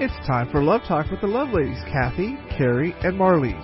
[0.00, 3.58] It's time for Love Talk with the Love Ladies, Kathy, Carrie, and Marlene.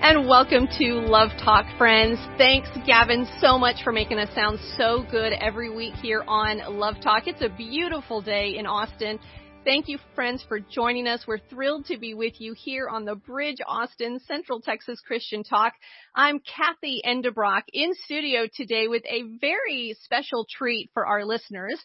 [0.00, 2.18] And welcome to Love Talk, friends.
[2.38, 6.94] Thanks, Gavin, so much for making us sound so good every week here on Love
[7.02, 7.26] Talk.
[7.26, 9.18] It's a beautiful day in Austin.
[9.62, 11.24] Thank you, friends, for joining us.
[11.28, 15.74] We're thrilled to be with you here on the Bridge Austin Central Texas Christian Talk.
[16.14, 21.80] I'm Kathy Endebrock in studio today with a very special treat for our listeners.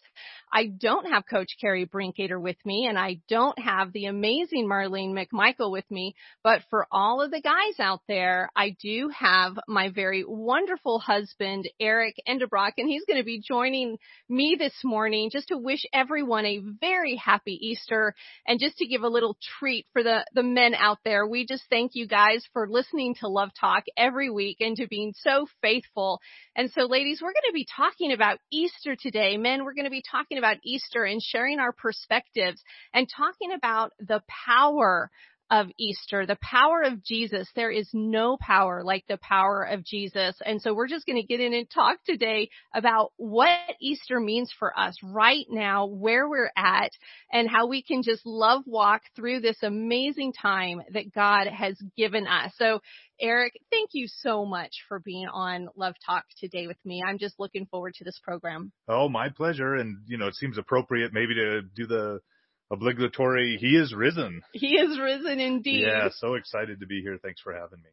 [0.52, 5.12] I don't have Coach Carrie Brinkater with me and I don't have the amazing Marlene
[5.12, 9.90] McMichael with me, but for all of the guys out there, I do have my
[9.90, 13.96] very wonderful husband, Eric Endebrock, and he's going to be joining
[14.28, 18.14] me this morning just to wish everyone a very happy Easter
[18.46, 21.26] and just to give a little treat for the, the men out there.
[21.26, 25.14] We just thank you guys for listening to Love Talk every week and to being
[25.16, 26.20] so faithful.
[26.54, 29.36] And so ladies, we're going to be talking about Easter today.
[29.36, 33.92] Men, we're going to be talking about Easter and sharing our perspectives and talking about
[34.00, 35.10] the power
[35.50, 37.48] of Easter, the power of Jesus.
[37.54, 40.36] There is no power like the power of Jesus.
[40.44, 44.52] And so we're just going to get in and talk today about what Easter means
[44.58, 46.90] for us right now, where we're at,
[47.32, 52.26] and how we can just love walk through this amazing time that God has given
[52.26, 52.52] us.
[52.56, 52.80] So
[53.20, 57.02] Eric, thank you so much for being on Love Talk today with me.
[57.06, 58.72] I'm just looking forward to this program.
[58.88, 59.74] Oh, my pleasure.
[59.74, 62.20] And, you know, it seems appropriate maybe to do the
[62.70, 64.42] obligatory He is risen.
[64.52, 65.84] He is risen indeed.
[65.86, 67.18] Yeah, so excited to be here.
[67.22, 67.90] Thanks for having me.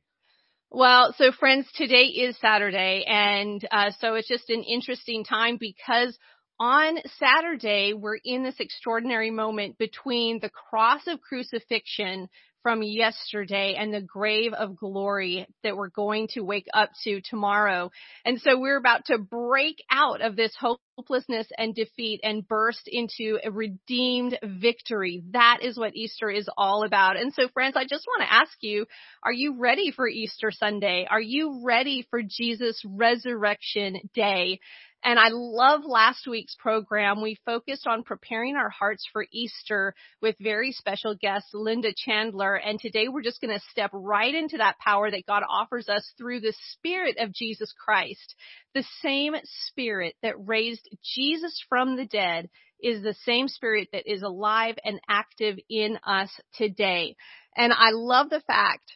[0.76, 6.18] Well, so friends, today is Saturday, and uh, so it's just an interesting time because
[6.60, 12.28] on Saturday we're in this extraordinary moment between the cross of crucifixion
[12.64, 17.92] from yesterday and the grave of glory that we're going to wake up to tomorrow.
[18.26, 23.38] And so we're about to break out of this hopelessness and defeat and burst into
[23.44, 25.24] a redeemed victory.
[25.32, 27.18] That is what Easter is all about.
[27.18, 28.86] And so friends, I just want to ask you,
[29.22, 31.06] are you ready for Easter Sunday?
[31.10, 34.60] Are you ready for Jesus resurrection day?
[35.04, 37.22] And I love last week's program.
[37.22, 42.56] We focused on preparing our hearts for Easter with very special guest Linda Chandler.
[42.56, 46.10] And today we're just going to step right into that power that God offers us
[46.18, 48.36] through the Spirit of Jesus Christ.
[48.74, 49.36] The same
[49.68, 52.50] Spirit that raised Jesus from the dead
[52.82, 57.18] is the same Spirit that is alive and active in us today.
[57.58, 58.94] And I love the fact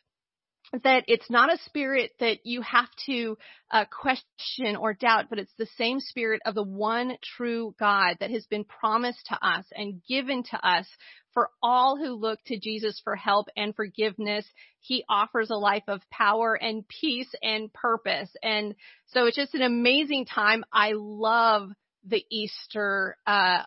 [0.83, 3.37] that it's not a spirit that you have to
[3.71, 8.31] uh, question or doubt, but it's the same spirit of the one true God that
[8.31, 10.87] has been promised to us and given to us
[11.33, 14.45] for all who look to Jesus for help and forgiveness.
[14.79, 18.29] He offers a life of power and peace and purpose.
[18.41, 18.75] And
[19.07, 20.63] so it's just an amazing time.
[20.73, 21.69] I love
[22.05, 23.63] the Easter, uh,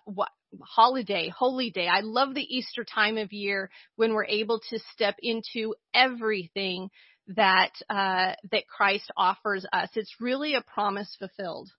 [0.61, 1.87] holiday, holy day.
[1.87, 6.91] I love the Easter time of year when we're able to step into everything
[7.29, 9.89] that uh, that Christ offers us.
[9.95, 11.71] It's really a promise fulfilled.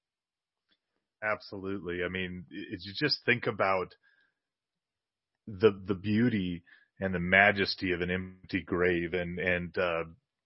[1.24, 2.04] Absolutely.
[2.04, 3.94] I mean, if you just think about
[5.48, 6.64] the the beauty
[7.00, 10.04] and the majesty of an empty grave and and uh,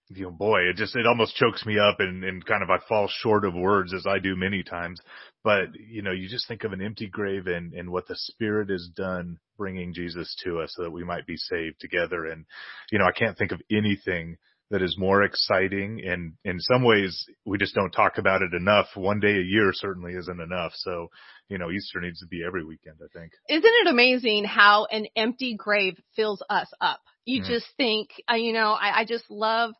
[0.08, 2.78] you know, boy, it just, it almost chokes me up and, and kind of I
[2.88, 5.00] fall short of words as I do many times.
[5.42, 8.70] But, you know, you just think of an empty grave and, and what the Spirit
[8.70, 12.26] has done bringing Jesus to us so that we might be saved together.
[12.26, 12.44] And,
[12.90, 14.36] you know, I can't think of anything
[14.70, 16.02] that is more exciting.
[16.04, 18.86] And in some ways, we just don't talk about it enough.
[18.94, 20.72] One day a year certainly isn't enough.
[20.74, 21.08] So,
[21.48, 23.32] you know, Easter needs to be every weekend, I think.
[23.48, 27.00] Isn't it amazing how an empty grave fills us up?
[27.24, 27.46] You mm.
[27.46, 29.72] just think, uh, you know, I, I just love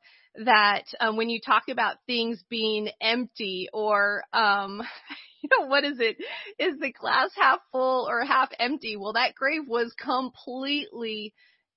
[0.45, 4.83] that um, when you talk about things being empty or um
[5.43, 6.17] you know what is it
[6.59, 11.33] is the glass half full or half empty well that grave was completely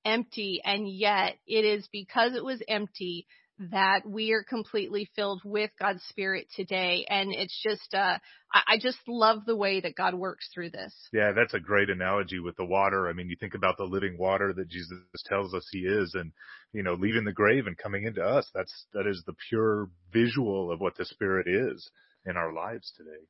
[0.05, 3.27] empty and yet it is because it was empty
[3.71, 7.05] that we are completely filled with God's Spirit today.
[7.09, 8.17] And it's just, uh,
[8.53, 10.93] I, just love the way that God works through this.
[11.11, 13.09] Yeah, that's a great analogy with the water.
[13.09, 16.31] I mean, you think about the living water that Jesus tells us he is and,
[16.71, 18.49] you know, leaving the grave and coming into us.
[18.55, 21.89] That's, that is the pure visual of what the Spirit is
[22.25, 23.25] in our lives today.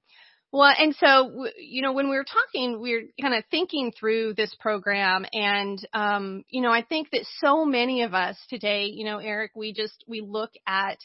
[0.51, 4.33] Well, and so, you know, when we were talking, we were kind of thinking through
[4.33, 9.05] this program and, um, you know, I think that so many of us today, you
[9.05, 10.97] know, Eric, we just, we look at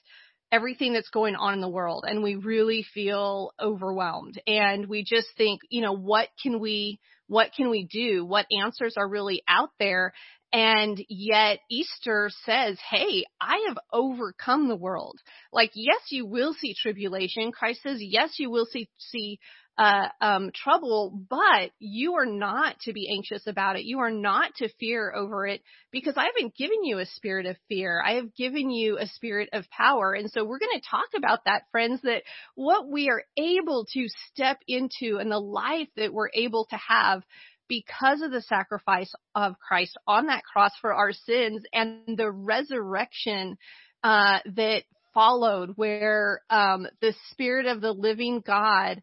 [0.50, 5.28] everything that's going on in the world and we really feel overwhelmed and we just
[5.36, 8.24] think, you know, what can we, what can we do?
[8.24, 10.14] What answers are really out there?
[10.54, 15.18] And yet Easter says, hey, I have overcome the world.
[15.52, 17.50] Like, yes, you will see tribulation.
[17.50, 19.40] Christ says, yes, you will see, see
[19.76, 23.84] uh, um, trouble, but you are not to be anxious about it.
[23.84, 25.60] You are not to fear over it
[25.90, 28.00] because I haven't given you a spirit of fear.
[28.00, 30.12] I have given you a spirit of power.
[30.12, 32.22] And so we're going to talk about that, friends, that
[32.54, 37.24] what we are able to step into and the life that we're able to have
[37.68, 43.56] because of the sacrifice of Christ on that cross for our sins and the resurrection
[44.02, 44.82] uh, that
[45.14, 49.02] followed, where um, the Spirit of the living God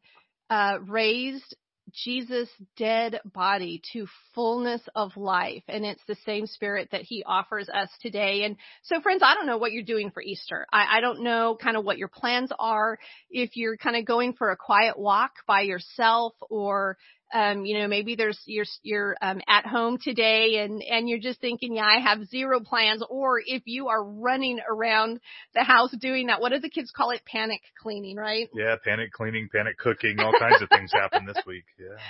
[0.50, 1.56] uh, raised
[1.94, 5.64] Jesus' dead body to fullness of life.
[5.68, 8.44] And it's the same spirit that he offers us today.
[8.44, 10.66] And so friends, I don't know what you're doing for Easter.
[10.72, 12.98] I, I don't know kind of what your plans are.
[13.30, 16.98] If you're kind of going for a quiet walk by yourself or
[17.34, 21.40] um, you know, maybe there's you're you're um, at home today and and you're just
[21.40, 23.04] thinking, yeah, I have zero plans.
[23.10, 25.20] Or if you are running around
[25.54, 27.22] the house doing that, what do the kids call it?
[27.26, 28.50] Panic cleaning, right?
[28.54, 31.66] Yeah, panic cleaning, panic cooking, all kinds of things happen this week.
[31.80, 31.98] Yeah.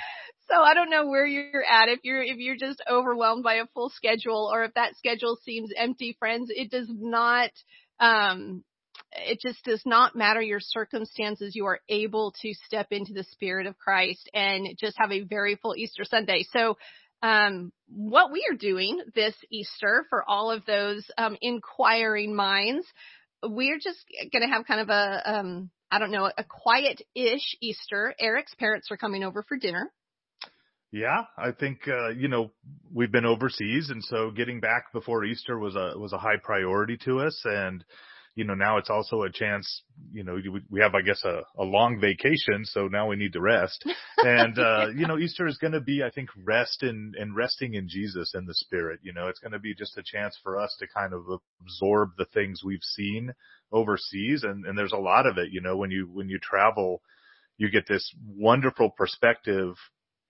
[0.47, 1.87] So I don't know where you're at.
[1.87, 5.71] If you're if you're just overwhelmed by a full schedule, or if that schedule seems
[5.77, 7.51] empty, friends, it does not
[8.01, 8.61] um
[9.13, 11.55] it just does not matter your circumstances.
[11.55, 15.55] You are able to step into the spirit of Christ and just have a very
[15.55, 16.45] full Easter Sunday.
[16.51, 16.77] So,
[17.23, 22.87] um, what we are doing this Easter for all of those, um, inquiring minds,
[23.43, 28.15] we're just going to have kind of a, um, I don't know, a quiet-ish Easter.
[28.19, 29.91] Eric's parents are coming over for dinner.
[30.91, 32.51] Yeah, I think uh, you know
[32.93, 36.97] we've been overseas, and so getting back before Easter was a was a high priority
[37.05, 37.39] to us.
[37.45, 37.85] And
[38.35, 39.83] you know, now it's also a chance,
[40.13, 40.37] you know,
[40.69, 42.63] we have, I guess, a, a long vacation.
[42.63, 43.85] So now we need to rest.
[44.23, 47.73] And, uh, you know, Easter is going to be, I think, rest and, and resting
[47.73, 48.99] in Jesus and the Spirit.
[49.01, 51.23] You know, it's going to be just a chance for us to kind of
[51.59, 53.33] absorb the things we've seen
[53.71, 54.43] overseas.
[54.43, 57.01] And, and there's a lot of it, you know, when you, when you travel,
[57.57, 59.73] you get this wonderful perspective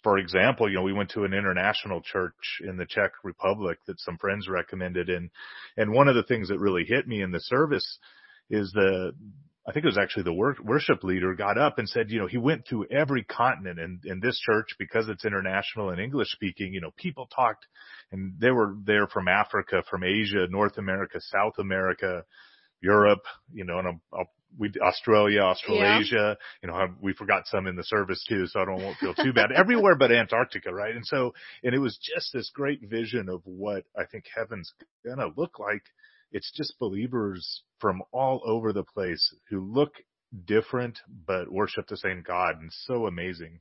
[0.04, 4.00] for example, you know, we went to an international church in the Czech Republic that
[4.00, 5.30] some friends recommended and,
[5.78, 8.00] and one of the things that really hit me in the service
[8.50, 9.14] is the,
[9.68, 12.28] I think it was actually the wor- worship leader got up and said, you know,
[12.28, 16.74] he went to every continent in, in this church because it's international and English speaking,
[16.74, 17.68] you know, people talked
[18.12, 22.24] and they were there from Africa, from Asia, North America, South America,
[22.82, 26.34] Europe, you know, and I'll, I'll we Australia, Australasia, yeah.
[26.62, 29.14] you know, um, we forgot some in the service too, so I don't won't feel
[29.14, 29.52] too bad.
[29.56, 30.96] Everywhere but Antarctica, right?
[30.96, 31.34] And so,
[31.64, 34.74] and it was just this great vision of what I think heaven's
[35.06, 35.84] gonna look like.
[36.32, 39.94] It's just believers from all over the place who look
[40.46, 43.60] different but worship the same God, and so amazing.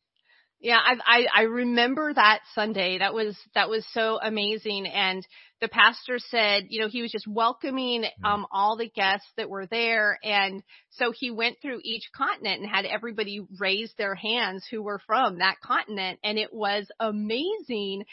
[0.60, 2.98] Yeah, I, I I remember that Sunday.
[2.98, 5.26] That was that was so amazing, and
[5.60, 9.66] the pastor said, you know, he was just welcoming um all the guests that were
[9.66, 14.82] there and so he went through each continent and had everybody raise their hands who
[14.82, 18.04] were from that continent and it was amazing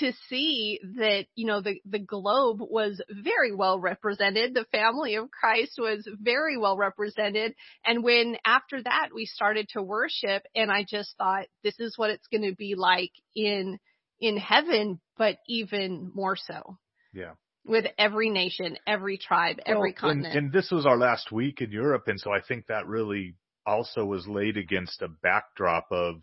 [0.00, 4.54] to see that, you know, the the globe was very well represented.
[4.54, 7.54] The family of Christ was very well represented
[7.86, 12.10] and when after that we started to worship and I just thought this is what
[12.10, 13.78] it's going to be like in
[14.20, 16.78] in heaven, but even more so.
[17.14, 17.32] Yeah.
[17.64, 20.34] With every nation, every tribe, every well, continent.
[20.34, 23.36] And, and this was our last week in Europe, and so I think that really
[23.66, 26.16] also was laid against a backdrop of,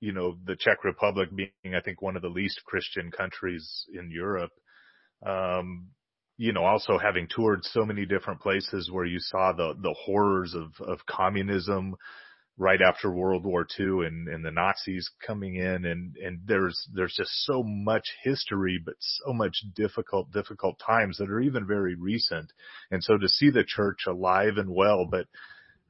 [0.00, 4.10] you know, the Czech Republic being, I think, one of the least Christian countries in
[4.10, 4.52] Europe.
[5.24, 5.88] Um,
[6.38, 10.54] you know, also having toured so many different places where you saw the the horrors
[10.54, 11.94] of of communism,
[12.58, 17.14] right after World War II and, and the Nazis coming in and, and there's, there's
[17.16, 22.52] just so much history, but so much difficult, difficult times that are even very recent.
[22.90, 25.26] And so to see the church alive and well, but,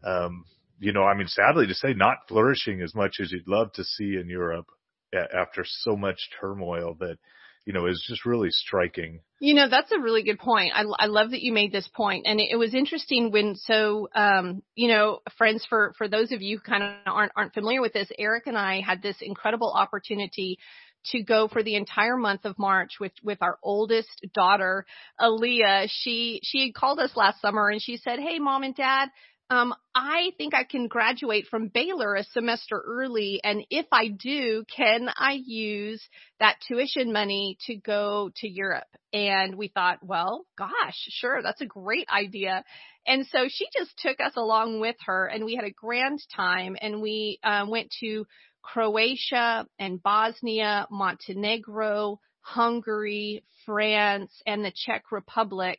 [0.04, 0.44] um,
[0.78, 3.84] you know, I mean, sadly to say not flourishing as much as you'd love to
[3.84, 4.66] see in Europe
[5.12, 7.18] after so much turmoil that,
[7.64, 9.20] you know, is just really striking.
[9.40, 10.72] You know, that's a really good point.
[10.74, 12.26] I, I love that you made this point.
[12.26, 16.42] And it, it was interesting when, so, um, you know, friends, for, for those of
[16.42, 19.72] you who kind of aren't, aren't familiar with this, Eric and I had this incredible
[19.72, 20.58] opportunity
[21.06, 24.86] to go for the entire month of March with with our oldest daughter,
[25.20, 25.88] Aaliyah.
[25.88, 29.08] She she had called us last summer and she said, "Hey, mom and dad,
[29.52, 33.38] um, I think I can graduate from Baylor a semester early.
[33.44, 36.02] And if I do, can I use
[36.40, 38.88] that tuition money to go to Europe?
[39.12, 42.64] And we thought, well, gosh, sure, that's a great idea.
[43.06, 46.74] And so she just took us along with her and we had a grand time
[46.80, 48.24] and we um, went to
[48.62, 55.78] Croatia and Bosnia, Montenegro, Hungary, France, and the Czech Republic.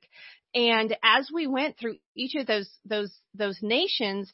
[0.56, 4.32] And as we went through each of those those those nations,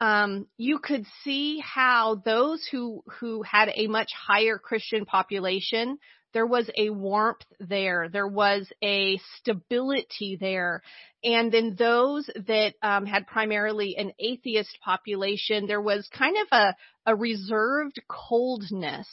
[0.00, 5.98] um, you could see how those who who had a much higher Christian population,
[6.32, 10.82] there was a warmth there, there was a stability there,
[11.22, 16.74] and then those that um, had primarily an atheist population, there was kind of a
[17.06, 19.06] a reserved coldness,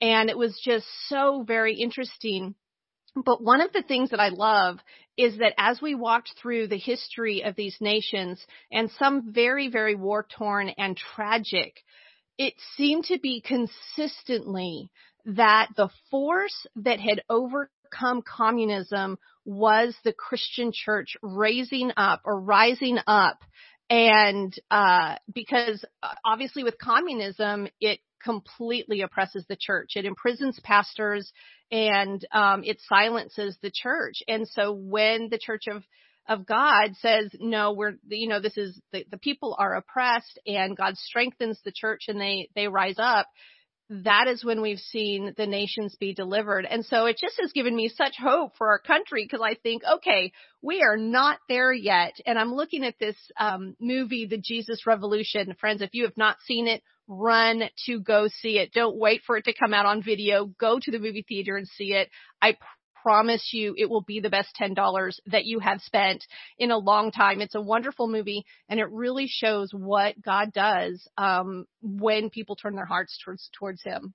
[0.00, 2.54] and it was just so very interesting.
[3.24, 4.78] But one of the things that I love
[5.16, 9.94] is that as we walked through the history of these nations and some very, very
[9.94, 11.82] war torn and tragic,
[12.38, 14.90] it seemed to be consistently
[15.24, 22.98] that the force that had overcome communism was the Christian church raising up or rising
[23.06, 23.38] up.
[23.88, 29.92] And uh, because uh, obviously with communism it completely oppresses the church.
[29.96, 31.32] It imprisons pastors
[31.70, 34.22] and um, it silences the church.
[34.28, 35.82] And so when the church of
[36.28, 40.76] of God says, no, we're, you know, this is, the, the people are oppressed and
[40.76, 43.28] God strengthens the church and they, they rise up
[43.88, 46.66] that is when we've seen the nations be delivered.
[46.68, 49.82] And so it just has given me such hope for our country because I think,
[49.84, 52.14] okay, we are not there yet.
[52.26, 55.54] And I'm looking at this um, movie, The Jesus Revolution.
[55.60, 58.72] Friends, if you have not seen it, run to go see it.
[58.72, 60.46] Don't wait for it to come out on video.
[60.58, 62.10] Go to the movie theater and see it.
[62.42, 62.56] I
[63.02, 66.24] promise you it will be the best $10 that you have spent
[66.58, 67.40] in a long time.
[67.40, 72.74] It's a wonderful movie and it really shows what God does um, when people turn
[72.74, 74.12] their hearts towards towards him.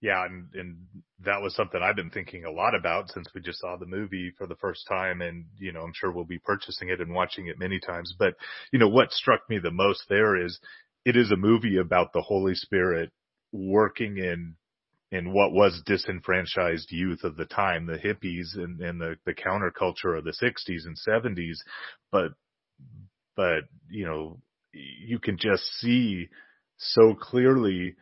[0.00, 0.76] Yeah, and, and
[1.24, 4.32] that was something I've been thinking a lot about since we just saw the movie
[4.38, 5.20] for the first time.
[5.20, 8.14] And, you know, I'm sure we'll be purchasing it and watching it many times.
[8.16, 8.34] But,
[8.72, 10.60] you know, what struck me the most there is
[11.08, 13.10] it is a movie about the Holy Spirit
[13.50, 14.56] working in
[15.10, 20.18] in what was disenfranchised youth of the time, the hippies and, and the, the counterculture
[20.18, 21.56] of the 60s and 70s.
[22.12, 22.32] But,
[23.34, 24.38] but, you know,
[24.74, 26.28] you can just see
[26.76, 27.96] so clearly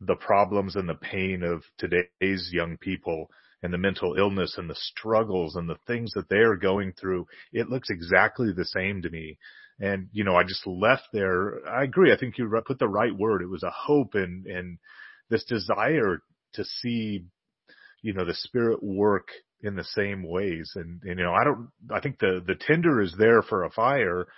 [0.00, 3.28] the problems and the pain of today's young people
[3.64, 7.26] and the mental illness and the struggles and the things that they are going through.
[7.52, 9.36] It looks exactly the same to me.
[9.82, 11.66] And, you know, I just left there.
[11.68, 12.12] I agree.
[12.12, 13.42] I think you put the right word.
[13.42, 14.78] It was a hope and, and
[15.28, 16.22] this desire
[16.54, 17.24] to see,
[18.00, 19.26] you know, the spirit work
[19.60, 20.70] in the same ways.
[20.76, 23.70] And, and, you know, I don't, I think the, the tinder is there for a
[23.70, 24.28] fire.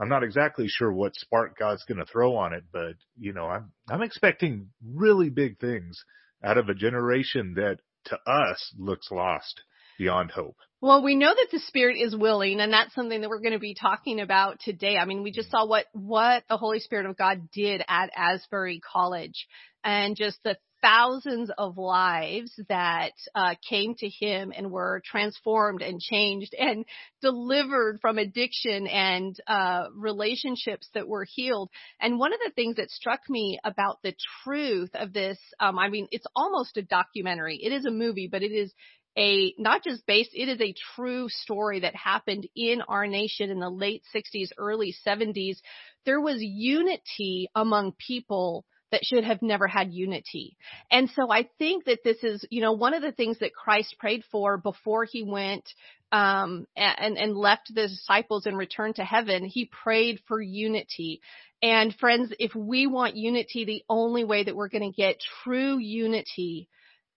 [0.00, 3.44] I'm not exactly sure what spark God's going to throw on it, but you know,
[3.44, 6.02] I'm, I'm expecting really big things
[6.42, 9.60] out of a generation that to us looks lost
[9.98, 10.56] beyond hope.
[10.80, 13.58] Well, we know that the spirit is willing and that's something that we're going to
[13.58, 14.96] be talking about today.
[14.96, 18.80] I mean, we just saw what, what the Holy Spirit of God did at Asbury
[18.80, 19.48] College
[19.82, 26.00] and just the thousands of lives that uh, came to him and were transformed and
[26.00, 26.84] changed and
[27.20, 31.70] delivered from addiction and uh, relationships that were healed.
[32.00, 34.14] And one of the things that struck me about the
[34.44, 37.58] truth of this, um, I mean, it's almost a documentary.
[37.60, 38.72] It is a movie, but it is
[39.18, 43.58] a not just based it is a true story that happened in our nation in
[43.58, 45.58] the late 60s early 70s
[46.06, 50.56] there was unity among people that should have never had unity.
[50.90, 53.96] And so I think that this is, you know, one of the things that Christ
[53.98, 55.68] prayed for before he went
[56.10, 61.20] um, and, and left the disciples and returned to heaven, he prayed for unity.
[61.62, 65.78] And friends, if we want unity, the only way that we're going to get true
[65.78, 66.68] unity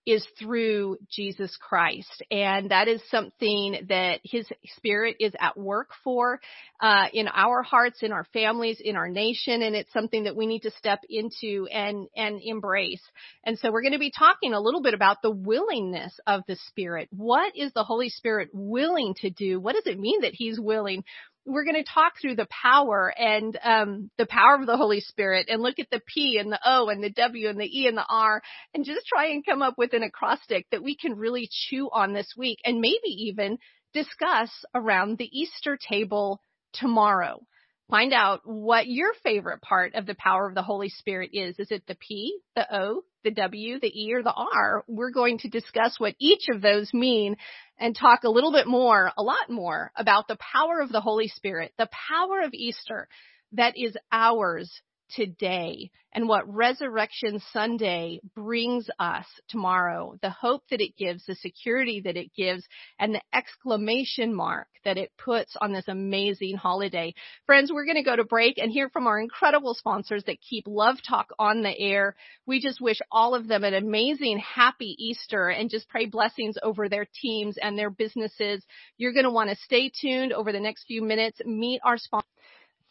[0.06, 2.24] is through Jesus Christ.
[2.32, 6.40] And that is something that his spirit is at work for,
[6.82, 9.62] uh, in our hearts, in our families, in our nation.
[9.62, 13.02] And it's something that we need to step into and, and embrace.
[13.44, 16.58] And so we're going to be talking a little bit about the willingness of the
[16.68, 17.08] spirit.
[17.12, 19.60] What is the Holy Spirit willing to do?
[19.60, 21.04] What does it mean that he's willing?
[21.46, 25.48] We're going to talk through the power and um, the power of the Holy Spirit
[25.50, 27.98] and look at the P and the O and the W and the E and
[27.98, 28.42] the R
[28.74, 32.14] and just try and come up with an acrostic that we can really chew on
[32.14, 33.58] this week and maybe even
[33.94, 36.42] discuss around the Easter table
[36.74, 37.42] tomorrow.
[37.90, 41.60] Find out what your favorite part of the power of the Holy Spirit is.
[41.60, 44.86] Is it the P, the O, the W, the E, or the R?
[44.88, 47.36] We're going to discuss what each of those mean
[47.82, 51.28] and talk a little bit more, a lot more about the power of the Holy
[51.28, 53.08] Spirit, the power of Easter
[53.54, 54.82] that is ours
[55.16, 62.02] today and what Resurrection Sunday brings us tomorrow, the hope that it gives, the security
[62.04, 62.68] that it gives,
[63.00, 67.14] and the exclamation mark that it puts on this amazing holiday.
[67.46, 70.66] Friends, we're going to go to break and hear from our incredible sponsors that keep
[70.68, 72.16] Love Talk on the air.
[72.46, 76.90] We just wish all of them an amazing, happy Easter and just pray blessings over
[76.90, 78.66] their teams and their businesses.
[78.98, 81.40] You're going to want to stay tuned over the next few minutes.
[81.46, 82.28] Meet our sponsor.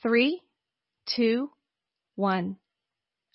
[0.02, 0.40] Three,
[1.14, 1.50] two,
[2.20, 2.58] one.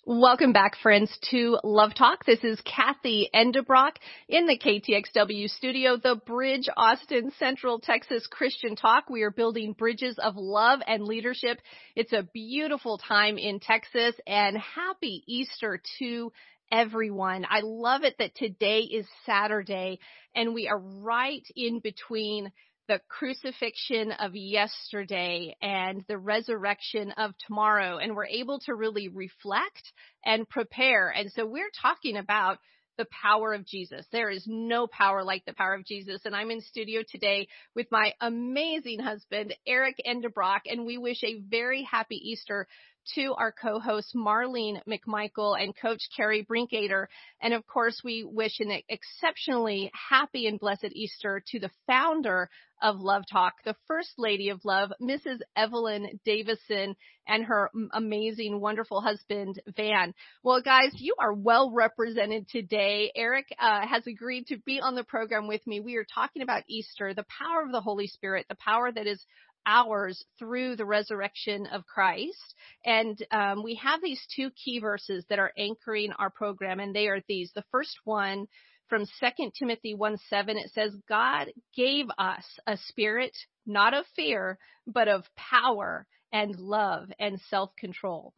[0.06, 2.24] Welcome back, friends, to Love Talk.
[2.24, 3.96] This is Kathy Endebrock
[4.28, 9.10] in the KTXW studio, the Bridge Austin Central Texas Christian Talk.
[9.10, 11.58] We are building bridges of love and leadership.
[11.96, 16.30] It's a beautiful time in Texas and happy Easter to
[16.70, 17.44] everyone.
[17.50, 19.98] I love it that today is Saturday
[20.32, 22.52] and we are right in between
[22.88, 27.98] the crucifixion of yesterday and the resurrection of tomorrow.
[27.98, 29.92] And we're able to really reflect
[30.24, 31.08] and prepare.
[31.08, 32.58] And so we're talking about
[32.98, 34.06] the power of Jesus.
[34.10, 36.22] There is no power like the power of Jesus.
[36.24, 41.40] And I'm in studio today with my amazing husband, Eric Endebrock, and we wish a
[41.40, 42.66] very happy Easter
[43.14, 47.06] to our co-hosts Marlene McMichael and Coach Carrie Brinkader.
[47.40, 52.48] And of course, we wish an exceptionally happy and blessed Easter to the founder
[52.82, 55.38] of Love Talk, the First Lady of Love, Mrs.
[55.56, 56.94] Evelyn Davison,
[57.26, 60.14] and her amazing, wonderful husband, Van.
[60.42, 63.10] Well, guys, you are well represented today.
[63.16, 65.80] Eric uh, has agreed to be on the program with me.
[65.80, 69.24] We are talking about Easter, the power of the Holy Spirit, the power that is
[69.66, 72.54] ours through the resurrection of Christ.
[72.84, 77.08] And um, we have these two key verses that are anchoring our program, and they
[77.08, 77.50] are these.
[77.54, 78.46] The first one
[78.88, 84.58] from 2 Timothy 1 7, it says, God gave us a spirit not of fear,
[84.86, 88.32] but of power and love and self control.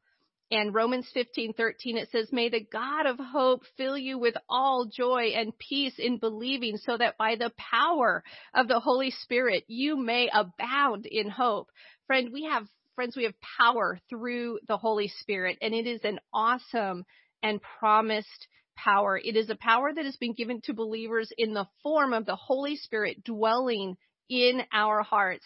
[0.50, 5.32] And Romans 15:13 it says may the God of hope fill you with all joy
[5.34, 8.24] and peace in believing so that by the power
[8.54, 11.70] of the Holy Spirit you may abound in hope.
[12.06, 16.18] Friend, we have friends we have power through the Holy Spirit and it is an
[16.32, 17.04] awesome
[17.42, 19.18] and promised power.
[19.18, 22.36] It is a power that has been given to believers in the form of the
[22.36, 23.98] Holy Spirit dwelling
[24.30, 25.44] in our hearts.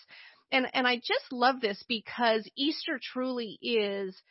[0.52, 4.22] And and I just love this because Easter truly is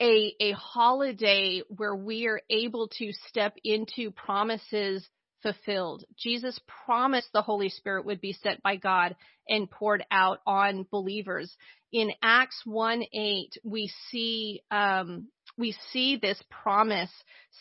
[0.00, 5.06] a, a holiday where we are able to step into promises
[5.42, 6.04] fulfilled.
[6.18, 9.16] Jesus promised the Holy Spirit would be sent by God
[9.48, 11.54] and poured out on believers.
[11.92, 17.10] In Acts 1 8, we see um, we see this promise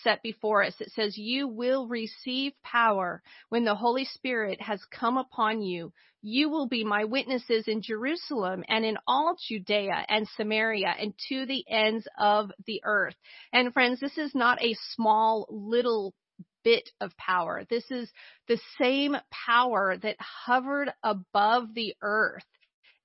[0.03, 0.75] set before us.
[0.79, 5.93] It says, You will receive power when the Holy Spirit has come upon you.
[6.27, 11.45] You will be my witnesses in Jerusalem and in all Judea and Samaria and to
[11.45, 13.13] the ends of the earth.
[13.53, 16.15] And friends, this is not a small little
[16.63, 17.63] bit of power.
[17.69, 18.11] This is
[18.47, 22.41] the same power that hovered above the earth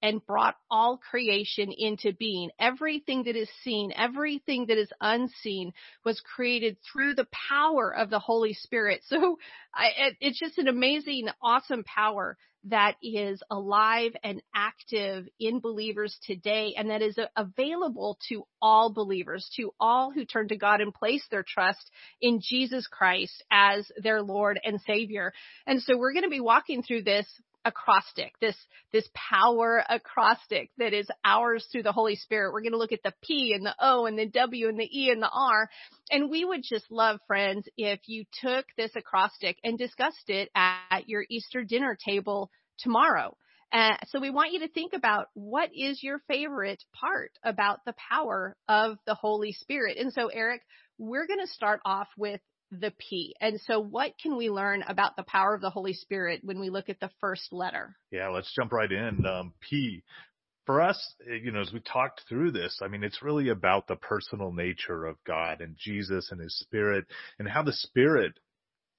[0.02, 2.50] and brought all creation into being.
[2.58, 5.72] Everything that is seen, everything that is unseen
[6.04, 9.02] was created through the power of the Holy Spirit.
[9.10, 9.38] So
[9.74, 16.74] I, it's just an amazing, awesome power that is alive and active in believers today
[16.76, 21.24] and that is available to all believers, to all who turn to God and place
[21.30, 25.32] their trust in Jesus Christ as their Lord and Savior.
[25.66, 27.26] And so we're going to be walking through this
[27.64, 28.56] acrostic, this,
[28.92, 32.52] this power acrostic that is ours through the Holy Spirit.
[32.52, 34.88] We're going to look at the P and the O and the W and the
[34.90, 35.68] E and the R.
[36.10, 41.08] And we would just love, friends, if you took this acrostic and discussed it at
[41.08, 43.36] your Easter dinner table tomorrow.
[43.72, 47.94] Uh, so we want you to think about what is your favorite part about the
[48.10, 49.96] power of the Holy Spirit.
[49.96, 50.62] And so, Eric,
[50.98, 53.34] we're going to start off with the P.
[53.40, 56.70] And so what can we learn about the power of the Holy Spirit when we
[56.70, 57.96] look at the first letter?
[58.10, 59.24] Yeah, let's jump right in.
[59.26, 60.02] Um, P.
[60.66, 63.96] For us, you know, as we talked through this, I mean, it's really about the
[63.96, 67.06] personal nature of God and Jesus and his spirit
[67.38, 68.34] and how the spirit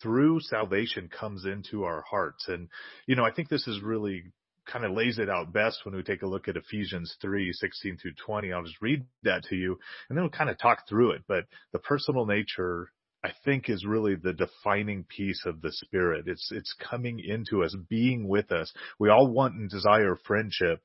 [0.01, 2.47] through salvation comes into our hearts.
[2.47, 2.67] And,
[3.05, 4.23] you know, I think this is really
[4.65, 7.97] kind of lays it out best when we take a look at Ephesians 3, 16
[7.97, 8.51] through 20.
[8.51, 9.79] I'll just read that to you
[10.10, 11.23] and then we'll kind of talk through it.
[11.27, 12.91] But the personal nature
[13.23, 16.27] I think is really the defining piece of the spirit.
[16.27, 18.73] It's, it's coming into us, being with us.
[18.99, 20.81] We all want and desire friendship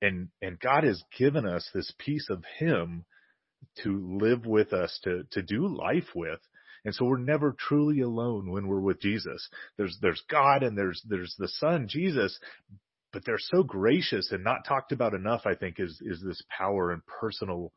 [0.00, 3.04] and, and God has given us this piece of him
[3.82, 6.40] to live with us, to, to do life with.
[6.84, 9.48] And so we're never truly alone when we're with Jesus.
[9.76, 12.38] There's, there's God and there's, there's the son, Jesus,
[13.12, 16.92] but they're so gracious and not talked about enough, I think, is, is this power
[16.92, 17.72] and personal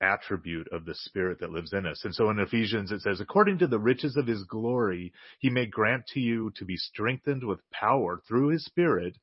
[0.00, 2.04] attribute of the spirit that lives in us.
[2.04, 5.66] And so in Ephesians it says, according to the riches of his glory, he may
[5.66, 9.16] grant to you to be strengthened with power through his spirit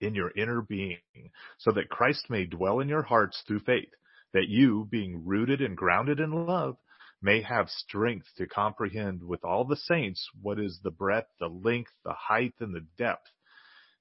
[0.00, 0.98] in your inner being,
[1.58, 3.90] so that Christ may dwell in your hearts through faith,
[4.32, 6.76] that you, being rooted and grounded in love,
[7.22, 11.92] may have strength to comprehend with all the saints what is the breadth, the length,
[12.04, 13.30] the height, and the depth,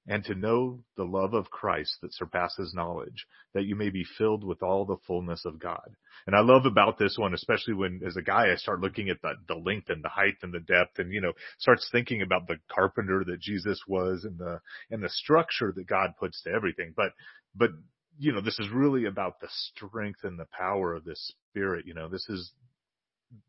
[0.08, 4.44] and to know the love of Christ that surpasses knowledge, that you may be filled
[4.44, 5.96] with all the fullness of God.
[6.28, 9.22] And I love about this one, especially when as a guy I start looking at
[9.22, 12.48] the, the length and the height and the depth and, you know, starts thinking about
[12.48, 14.60] the carpenter that Jesus was and the,
[14.92, 16.94] and the structure that God puts to everything.
[16.96, 17.12] But,
[17.56, 17.72] but,
[18.20, 21.86] you know, this is really about the strength and the power of this spirit.
[21.88, 22.52] You know, this is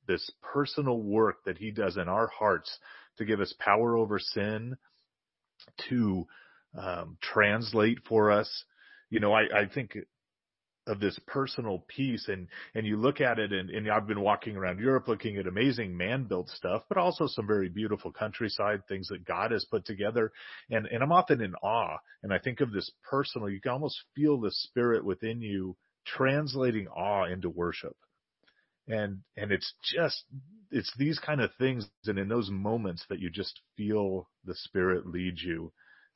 [0.09, 2.79] this personal work that he does in our hearts
[3.19, 4.77] to give us power over sin,
[5.89, 6.27] to
[6.77, 8.65] um, translate for us.
[9.11, 9.97] You know, I, I think
[10.87, 14.57] of this personal piece and, and you look at it and, and I've been walking
[14.57, 19.25] around Europe looking at amazing man-built stuff, but also some very beautiful countryside things that
[19.25, 20.33] God has put together.
[20.71, 24.01] And, and I'm often in awe and I think of this personal, you can almost
[24.15, 27.97] feel the spirit within you translating awe into worship.
[28.87, 30.23] And, and it's just,
[30.71, 35.05] it's these kind of things and in those moments that you just feel the spirit
[35.07, 35.73] lead you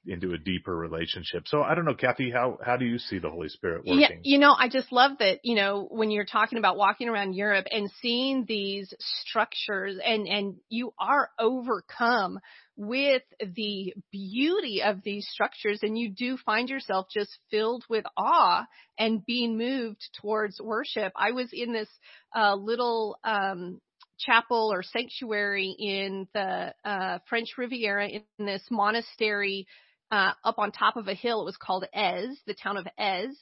[0.06, 1.44] into a deeper relationship.
[1.46, 4.00] So I don't know, Kathy, how, how do you see the Holy Spirit working?
[4.00, 7.34] Yeah, you know, I just love that, you know, when you're talking about walking around
[7.34, 12.38] Europe and seeing these structures and, and you are overcome
[12.76, 18.64] with the beauty of these structures and you do find yourself just filled with awe
[18.98, 21.12] and being moved towards worship.
[21.14, 21.88] I was in this
[22.34, 23.82] uh, little um,
[24.18, 29.66] chapel or sanctuary in the uh, French Riviera in this monastery
[30.10, 31.42] uh, up on top of a hill.
[31.42, 33.36] It was called Èze, the town of Èze.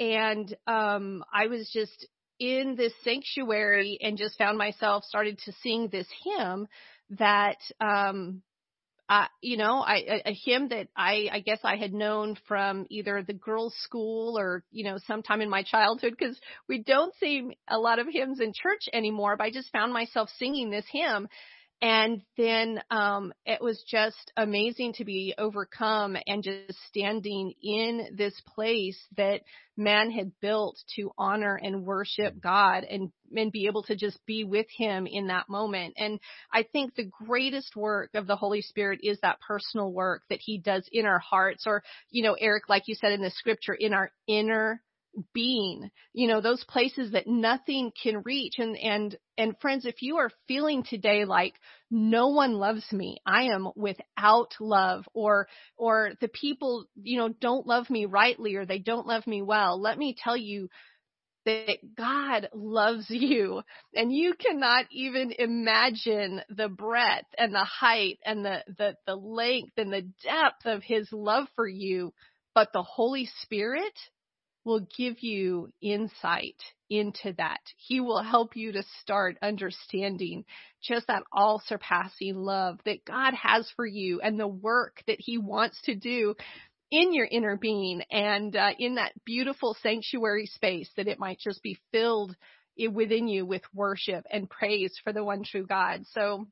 [0.00, 2.06] And, um, I was just
[2.38, 6.68] in this sanctuary and just found myself started to sing this hymn
[7.10, 8.42] that, um,
[9.08, 12.86] uh, you know, I, a, a hymn that I, I guess I had known from
[12.90, 17.54] either the girls' school or, you know, sometime in my childhood because we don't sing
[17.68, 21.26] a lot of hymns in church anymore, but I just found myself singing this hymn
[21.80, 28.34] and then um, it was just amazing to be overcome and just standing in this
[28.54, 29.42] place that
[29.76, 34.42] man had built to honor and worship God and and be able to just be
[34.42, 35.94] with him in that moment.
[35.98, 36.18] And
[36.52, 40.58] I think the greatest work of the Holy Spirit is that personal work that he
[40.58, 43.94] does in our hearts or you know Eric like you said in the scripture in
[43.94, 44.82] our inner
[45.32, 48.54] being, you know, those places that nothing can reach.
[48.58, 51.54] And, and, and friends, if you are feeling today like
[51.90, 57.66] no one loves me, I am without love or, or the people, you know, don't
[57.66, 60.68] love me rightly or they don't love me well, let me tell you
[61.48, 63.62] that God loves you
[63.94, 69.72] and you cannot even imagine the breadth and the height and the, the, the length
[69.76, 72.12] and the depth of his love for you.
[72.54, 73.94] But the Holy Spirit,
[74.64, 76.56] will give you insight
[76.90, 77.60] into that.
[77.76, 80.44] He will help you to start understanding
[80.82, 85.38] just that all surpassing love that God has for you and the work that he
[85.38, 86.34] wants to do
[86.90, 91.62] in your inner being and uh, in that beautiful sanctuary space that it might just
[91.62, 92.34] be filled
[92.92, 96.04] within you with worship and praise for the one true God.
[96.12, 96.46] So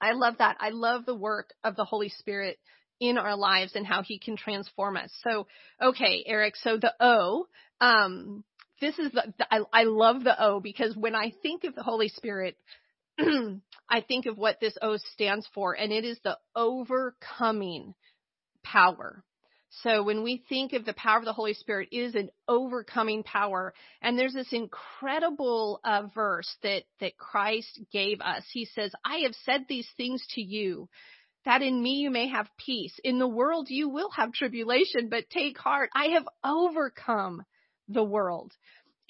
[0.00, 0.56] I love that.
[0.60, 2.58] I love the work of the Holy Spirit
[3.00, 5.10] in our lives and how he can transform us.
[5.22, 5.46] So,
[5.82, 7.46] okay, Eric, so the O,
[7.80, 8.44] um,
[8.80, 11.82] this is the, the I, I love the O because when I think of the
[11.82, 12.56] Holy Spirit,
[13.18, 17.94] I think of what this O stands for, and it is the overcoming
[18.62, 19.24] power.
[19.82, 23.24] So when we think of the power of the Holy Spirit, it is an overcoming
[23.24, 23.74] power.
[24.00, 28.44] And there's this incredible uh, verse that, that Christ gave us.
[28.52, 30.88] He says, I have said these things to you
[31.44, 32.98] that in me you may have peace.
[33.04, 35.90] In the world you will have tribulation, but take heart.
[35.94, 37.42] I have overcome
[37.88, 38.52] the world.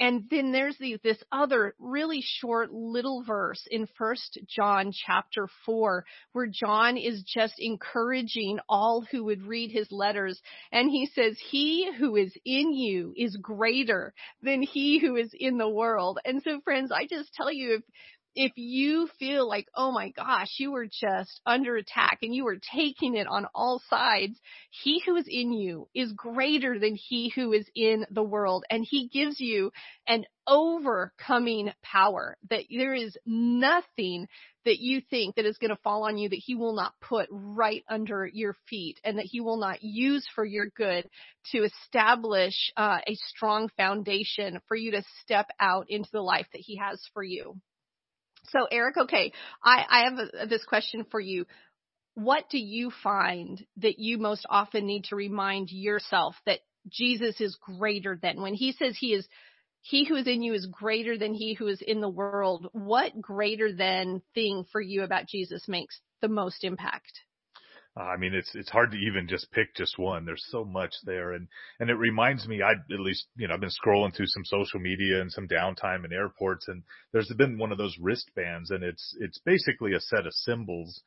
[0.00, 6.04] And then there's the, this other really short little verse in first John chapter four,
[6.32, 10.40] where John is just encouraging all who would read his letters.
[10.72, 15.58] And he says, he who is in you is greater than he who is in
[15.58, 16.18] the world.
[16.24, 17.82] And so friends, I just tell you, if,
[18.34, 22.58] if you feel like, oh my gosh, you were just under attack and you were
[22.74, 24.38] taking it on all sides,
[24.70, 28.64] he who is in you is greater than he who is in the world.
[28.70, 29.70] And he gives you
[30.06, 34.26] an overcoming power that there is nothing
[34.64, 37.28] that you think that is going to fall on you that he will not put
[37.30, 41.06] right under your feet and that he will not use for your good
[41.52, 46.62] to establish uh, a strong foundation for you to step out into the life that
[46.62, 47.56] he has for you.
[48.54, 51.44] So Eric, okay, I, I have a, this question for you.
[52.14, 57.58] What do you find that you most often need to remind yourself that Jesus is
[57.60, 59.26] greater than when he says he is
[59.80, 62.68] he who is in you is greater than he who is in the world.
[62.72, 67.12] What greater than thing for you about Jesus makes the most impact?
[67.96, 70.24] Uh, I mean, it's it's hard to even just pick just one.
[70.24, 71.46] There's so much there, and
[71.78, 72.60] and it reminds me.
[72.60, 76.04] I at least you know I've been scrolling through some social media and some downtime
[76.04, 80.26] in airports, and there's been one of those wristbands, and it's it's basically a set
[80.26, 81.02] of symbols,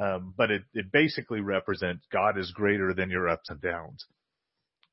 [0.00, 4.06] um, but it it basically represents God is greater than your ups and downs,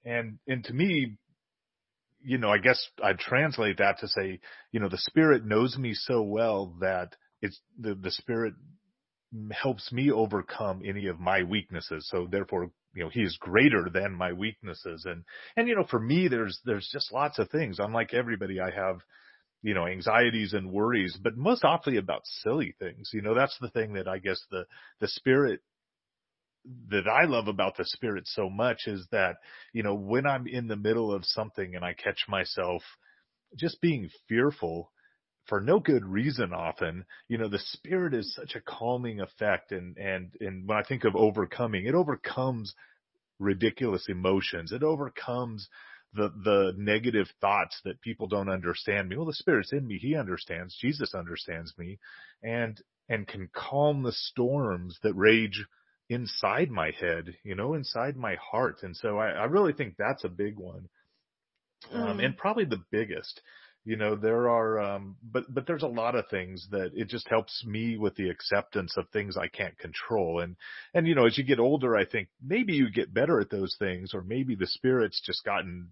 [0.03, 1.15] and and to me,
[2.21, 4.41] you know, I guess I'd translate that to say,
[4.73, 8.55] you know, the Spirit knows me so well that it's the, the Spirit
[9.51, 12.07] helps me overcome any of my weaknesses.
[12.09, 15.05] So therefore, you know, he is greater than my weaknesses.
[15.05, 15.23] And,
[15.55, 17.77] and, you know, for me, there's, there's just lots of things.
[17.79, 19.01] Unlike everybody, I have,
[19.61, 23.11] you know, anxieties and worries, but most often about silly things.
[23.13, 24.65] You know, that's the thing that I guess the,
[24.99, 25.61] the Spirit
[26.89, 29.37] that I love about the spirit so much is that,
[29.73, 32.83] you know, when I'm in the middle of something and I catch myself
[33.55, 34.91] just being fearful
[35.49, 39.71] for no good reason often, you know, the spirit is such a calming effect.
[39.71, 42.73] And, and, and when I think of overcoming, it overcomes
[43.39, 44.71] ridiculous emotions.
[44.71, 45.67] It overcomes
[46.13, 49.17] the, the negative thoughts that people don't understand me.
[49.17, 49.97] Well, the spirit's in me.
[49.97, 50.77] He understands.
[50.79, 51.99] Jesus understands me
[52.43, 55.65] and, and can calm the storms that rage
[56.09, 58.77] inside my head, you know, inside my heart.
[58.81, 60.89] And so I, I really think that's a big one.
[61.93, 62.25] Um, mm.
[62.25, 63.41] and probably the biggest,
[63.85, 67.27] you know, there are, um, but, but there's a lot of things that it just
[67.29, 70.41] helps me with the acceptance of things I can't control.
[70.41, 70.57] And,
[70.93, 73.75] and, you know, as you get older, I think maybe you get better at those
[73.79, 75.89] things or maybe the spirit's just gotten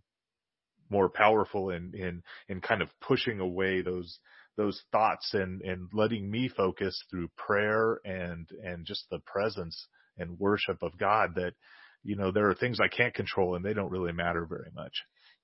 [0.89, 4.19] more powerful in, in, in kind of pushing away those,
[4.57, 10.39] those thoughts and, and letting me focus through prayer and, and just the presence and
[10.39, 11.53] worship of God that,
[12.03, 14.93] you know, there are things I can't control and they don't really matter very much.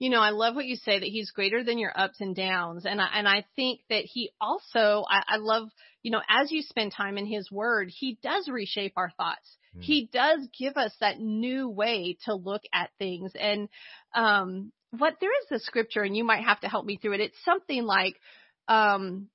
[0.03, 2.85] You know, I love what you say that he's greater than your ups and downs.
[2.85, 5.69] And I, and I think that he also, I, I love,
[6.01, 9.57] you know, as you spend time in his word, he does reshape our thoughts.
[9.77, 9.81] Mm.
[9.81, 13.31] He does give us that new way to look at things.
[13.39, 13.69] And,
[14.13, 17.21] um, what there is a scripture and you might have to help me through it.
[17.21, 18.19] It's something like,
[18.67, 19.29] um,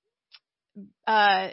[1.07, 1.48] uh,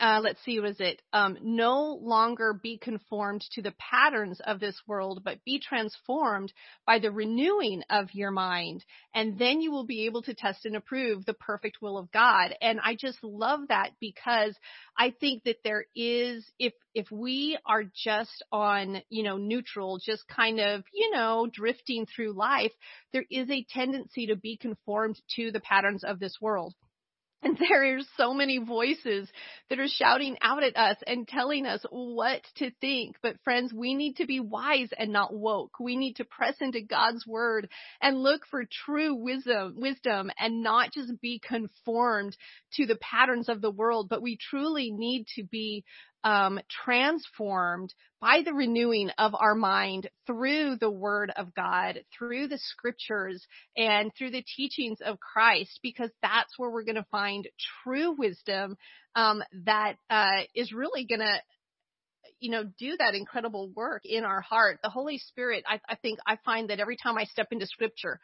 [0.00, 4.80] uh, let's see, was it um, no longer be conformed to the patterns of this
[4.86, 6.52] world, but be transformed
[6.86, 10.76] by the renewing of your mind, and then you will be able to test and
[10.76, 12.54] approve the perfect will of God.
[12.60, 14.56] And I just love that because
[14.98, 20.26] I think that there is, if if we are just on, you know, neutral, just
[20.28, 22.72] kind of, you know, drifting through life,
[23.12, 26.74] there is a tendency to be conformed to the patterns of this world.
[27.44, 29.28] And there are so many voices
[29.68, 33.16] that are shouting out at us and telling us what to think.
[33.22, 35.78] But friends, we need to be wise and not woke.
[35.78, 37.68] We need to press into God's word
[38.00, 42.36] and look for true wisdom, wisdom and not just be conformed
[42.74, 45.84] to the patterns of the world, but we truly need to be
[46.24, 52.58] um, transformed by the renewing of our mind through the word of God, through the
[52.58, 57.46] scriptures and through the teachings of Christ, because that's where we're going to find
[57.84, 58.76] true wisdom,
[59.14, 61.36] um, that, uh, is really going to,
[62.40, 64.80] you know, do that incredible work in our heart.
[64.82, 68.18] The Holy Spirit, I, I think I find that every time I step into scripture,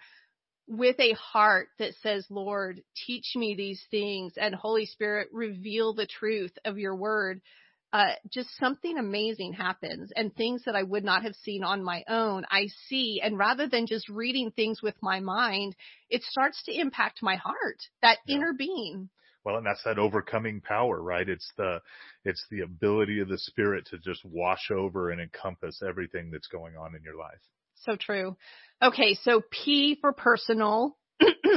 [0.66, 6.06] with a heart that says, Lord, teach me these things and Holy Spirit, reveal the
[6.06, 7.42] truth of your word
[7.92, 12.04] uh, just something amazing happens and things that I would not have seen on my
[12.08, 13.20] own, I see.
[13.22, 15.74] And rather than just reading things with my mind,
[16.08, 18.36] it starts to impact my heart, that yeah.
[18.36, 19.08] inner being.
[19.44, 21.28] Well, and that's that overcoming power, right?
[21.28, 21.80] It's the,
[22.24, 26.76] it's the ability of the spirit to just wash over and encompass everything that's going
[26.76, 27.40] on in your life.
[27.86, 28.36] So true.
[28.82, 29.14] Okay.
[29.22, 30.96] So P for personal,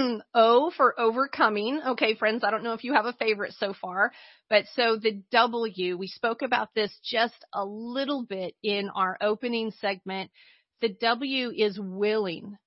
[0.34, 1.82] o for overcoming.
[1.90, 4.12] Okay, friends, I don't know if you have a favorite so far,
[4.50, 9.72] but so the W, we spoke about this just a little bit in our opening
[9.82, 10.32] segment.
[10.82, 12.58] The W is willing.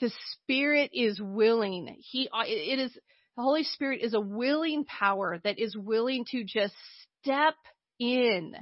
[0.00, 1.96] The spirit is willing.
[1.98, 2.92] He, it is,
[3.36, 6.74] The Holy Spirit is a willing power that is willing to just
[7.22, 7.54] step
[7.98, 8.54] in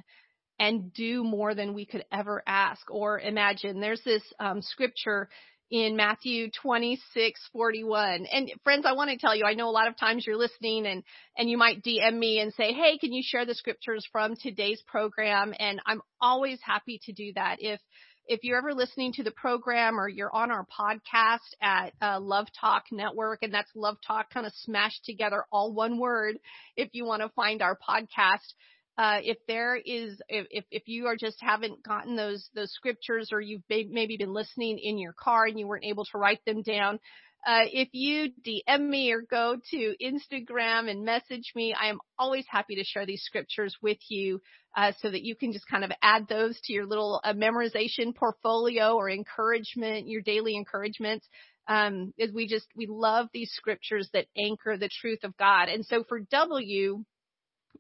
[0.59, 3.81] and do more than we could ever ask or imagine.
[3.81, 5.29] There's this um, scripture
[5.71, 8.27] in Matthew 26, 41.
[8.31, 10.87] And friends, I want to tell you, I know a lot of times you're listening
[10.87, 11.03] and,
[11.37, 14.83] and you might DM me and say, Hey, can you share the scriptures from today's
[14.87, 15.55] program?
[15.59, 17.57] And I'm always happy to do that.
[17.61, 17.81] If,
[18.27, 22.47] if you're ever listening to the program or you're on our podcast at uh, Love
[22.59, 26.37] Talk Network, and that's Love Talk kind of smashed together, all one word,
[26.77, 28.55] if you want to find our podcast,
[28.97, 33.41] uh, if there is, if, if you are just haven't gotten those, those scriptures or
[33.41, 36.99] you've maybe been listening in your car and you weren't able to write them down,
[37.47, 42.47] uh, if you DM me or go to Instagram and message me, I am always
[42.49, 44.41] happy to share these scriptures with you,
[44.77, 48.15] uh, so that you can just kind of add those to your little uh, memorization
[48.15, 51.29] portfolio or encouragement, your daily encouragements.
[51.67, 55.71] Um, is we just, we love these scriptures that anchor the truth of God.
[55.71, 57.05] And so for W,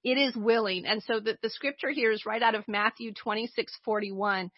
[0.04, 0.84] it is willing.
[0.86, 4.50] And so the, the scripture here is right out of Matthew 26, 41.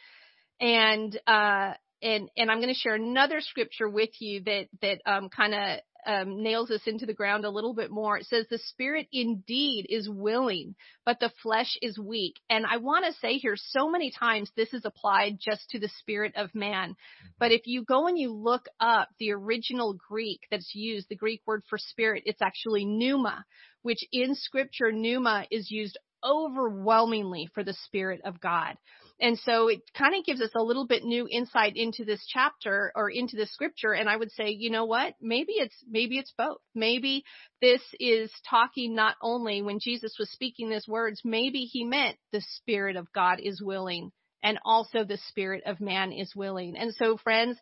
[0.61, 5.29] And, uh, and, and I'm going to share another scripture with you that, that, um,
[5.29, 8.19] kind of, um, nails us into the ground a little bit more.
[8.19, 12.35] It says the spirit indeed is willing, but the flesh is weak.
[12.49, 15.91] And I want to say here so many times this is applied just to the
[15.99, 16.95] spirit of man.
[17.39, 21.43] But if you go and you look up the original Greek that's used, the Greek
[21.47, 23.45] word for spirit, it's actually pneuma,
[23.83, 28.77] which in scripture, pneuma is used overwhelmingly for the Spirit of God.
[29.19, 32.93] And so it kind of gives us a little bit new insight into this chapter
[32.95, 33.93] or into the scripture.
[33.93, 35.15] And I would say, you know what?
[35.23, 36.59] Maybe it's, maybe it's both.
[36.75, 37.25] Maybe
[37.63, 42.43] this is talking not only when Jesus was speaking these words, maybe he meant the
[42.57, 46.77] Spirit of God is willing and also the Spirit of man is willing.
[46.77, 47.59] And so friends,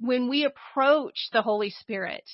[0.00, 2.24] when we approach the Holy Spirit,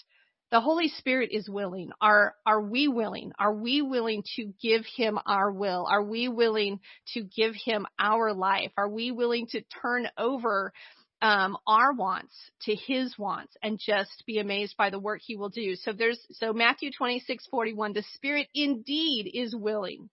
[0.50, 1.90] the Holy Spirit is willing.
[2.00, 3.32] Are, are we willing?
[3.38, 5.86] Are we willing to give him our will?
[5.88, 6.80] Are we willing
[7.14, 8.72] to give him our life?
[8.76, 10.72] Are we willing to turn over
[11.22, 15.50] um, our wants to his wants and just be amazed by the work he will
[15.50, 15.76] do.
[15.76, 20.08] So there's, so Matthew 26, 41, the spirit indeed is willing,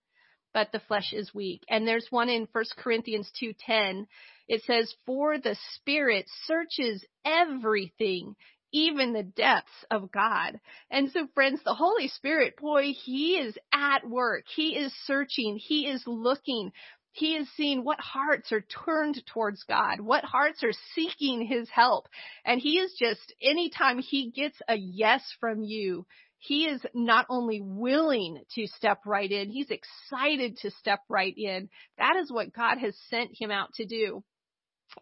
[0.52, 1.62] but the flesh is weak.
[1.68, 4.06] And there's one in 1 Corinthians 2:10.
[4.48, 8.34] It says, "For the spirit searches everything,
[8.72, 10.60] even the depths of God.
[10.90, 14.44] And so friends, the Holy Spirit, boy, He is at work.
[14.54, 15.56] He is searching.
[15.56, 16.72] He is looking.
[17.12, 22.06] He is seeing what hearts are turned towards God, what hearts are seeking His help.
[22.44, 26.06] And He is just, anytime He gets a yes from you,
[26.38, 31.68] he is not only willing to step right in, he's excited to step right in.
[31.98, 34.22] That is what God has sent him out to do.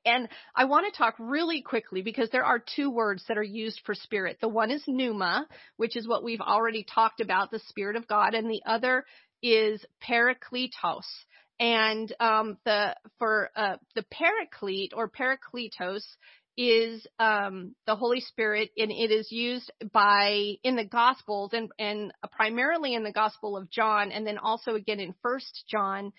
[0.04, 3.80] And I want to talk really quickly because there are two words that are used
[3.84, 4.38] for spirit.
[4.40, 8.34] The one is pneuma, which is what we've already talked about, the spirit of God,
[8.34, 9.04] and the other
[9.42, 11.06] is parakletos.
[11.58, 16.04] And um, the for uh, the paraclete or parakletos
[16.56, 22.12] is um, the Holy Spirit, and it is used by in the Gospels and and
[22.32, 26.12] primarily in the Gospel of John, and then also again in First John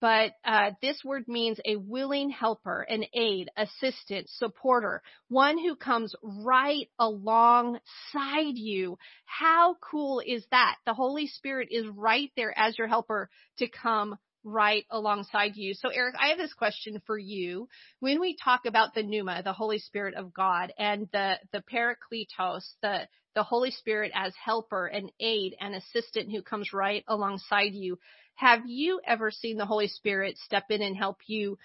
[0.00, 6.14] but uh, this word means a willing helper, an aid, assistant, supporter, one who comes
[6.22, 8.96] right alongside you.
[9.26, 10.76] How cool is that?
[10.86, 15.74] The Holy Spirit is right there as your helper to come right alongside you.
[15.74, 17.68] So Eric, I have this question for you.
[18.00, 22.62] When we talk about the pneuma, the Holy Spirit of God, and the, the parakletos,
[22.82, 27.98] the, the Holy Spirit as helper and aid and assistant who comes right alongside you,
[28.40, 31.58] have you ever seen the Holy Spirit step in and help you,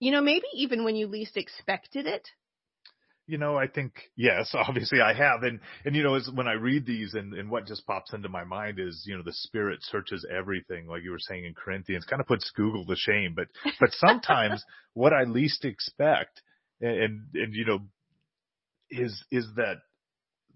[0.00, 2.28] you know, maybe even when you least expected it?
[3.28, 6.54] You know, I think yes, obviously I have, and and you know, as when I
[6.54, 9.78] read these, and and what just pops into my mind is, you know, the Spirit
[9.82, 13.34] searches everything, like you were saying in Corinthians, kind of puts Google to shame.
[13.36, 13.46] But
[13.78, 16.42] but sometimes what I least expect,
[16.80, 17.78] and, and and you know,
[18.90, 19.76] is is that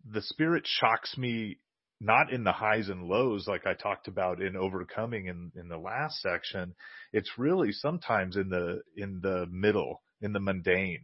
[0.05, 1.59] the Spirit shocks me
[2.01, 5.77] not in the highs and lows like I talked about in overcoming in, in the
[5.77, 6.75] last section.
[7.13, 11.03] It's really sometimes in the, in the middle, in the mundane.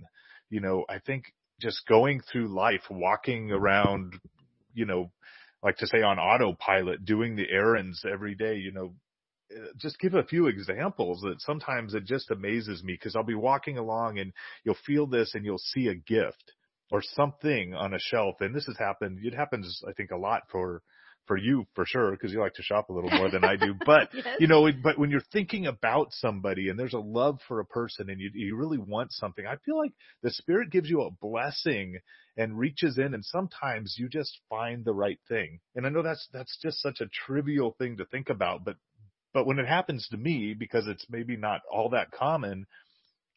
[0.48, 1.24] You know, I think
[1.60, 4.14] just going through life, walking around,
[4.72, 5.10] you know,
[5.62, 8.94] like to say on autopilot, doing the errands every day, you know,
[9.50, 13.34] eh, just give a few examples that sometimes it just amazes me because I'll be
[13.34, 14.32] walking along and
[14.64, 16.52] you'll feel this and you'll see a gift
[16.90, 18.36] or something on a shelf.
[18.40, 19.18] And this has happened.
[19.22, 20.82] It happens, I think, a lot for
[21.26, 23.74] for you for sure because you like to shop a little more than I do.
[23.84, 24.26] But Yes.
[24.38, 28.08] you know, but when you're thinking about somebody and there's a love for a person
[28.10, 31.98] and you you really want something, I feel like the Spirit gives you a blessing
[32.36, 35.60] and reaches in and sometimes you just find the right thing.
[35.74, 38.76] And I know that's that's just such a trivial thing to think about, but
[39.34, 42.66] but when it happens to me because it's maybe not all that common,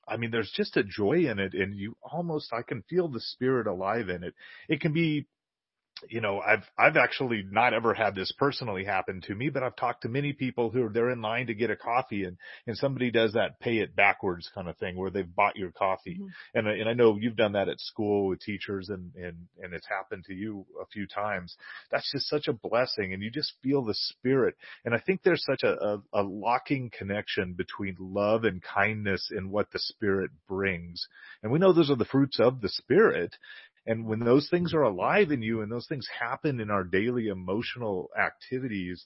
[0.09, 3.19] I mean, there's just a joy in it and you almost, I can feel the
[3.21, 4.33] spirit alive in it.
[4.67, 5.27] It can be,
[6.07, 9.75] you know, I've, I've actually not ever had this personally happen to me, but I've
[9.75, 12.37] talked to many people who are, they're in line to get a coffee and,
[12.67, 16.17] and somebody does that pay it backwards kind of thing where they've bought your coffee.
[16.21, 16.29] Mhm.
[16.53, 19.73] And, I- and I know you've done that at school with teachers and, and, and
[19.73, 21.55] it's happened to you a few times.
[21.91, 24.55] That's just such a blessing and you just feel the spirit.
[24.85, 29.51] And I think there's such a, a, a locking connection between love and kindness and
[29.51, 31.07] what the spirit brings.
[31.43, 33.35] And we know those are the fruits of the spirit.
[33.89, 37.27] And when those things are alive in you and those things happen in our daily
[37.27, 39.03] emotional activities,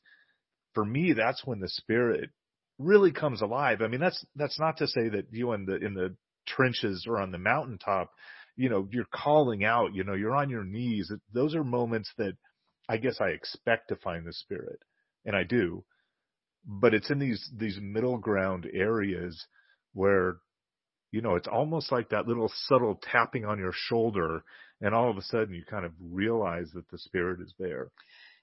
[0.74, 2.30] for me, that's when the spirit
[2.78, 3.82] really comes alive.
[3.82, 7.22] I mean, that's, that's not to say that you in the, in the trenches or
[7.22, 8.12] on the mountaintop,
[8.58, 11.10] you know, you're calling out, you know, you're on your knees.
[11.34, 12.34] Those are moments that
[12.90, 14.80] I guess I expect to find the spirit
[15.24, 15.86] and I do,
[16.66, 19.46] but it's in these, these middle ground areas
[19.94, 20.40] where
[21.14, 24.44] you know, it's almost like that little subtle tapping on your shoulder,
[24.82, 27.90] and all of a sudden you kind of realize that the spirit is there.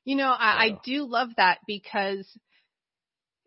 [0.05, 0.77] You know, I, Yeah.
[0.77, 2.27] I do love that because,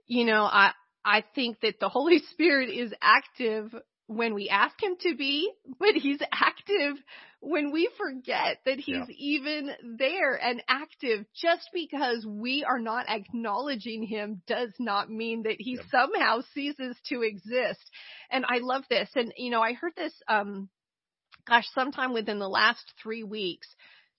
[0.05, 0.71] you know, I,
[1.03, 3.73] I think that the Holy Spirit is active
[4.07, 6.97] when we ask him to be, but he's active
[7.39, 9.15] when we forget that he's Yeah.
[9.17, 11.25] even there and active.
[11.41, 15.86] Just because we are not acknowledging him does not mean that he Yep.
[15.89, 17.89] somehow ceases to exist.
[18.29, 19.09] And I love this.
[19.15, 20.69] And, you know, I heard this, um,
[21.48, 23.68] gosh, sometime within the last three weeks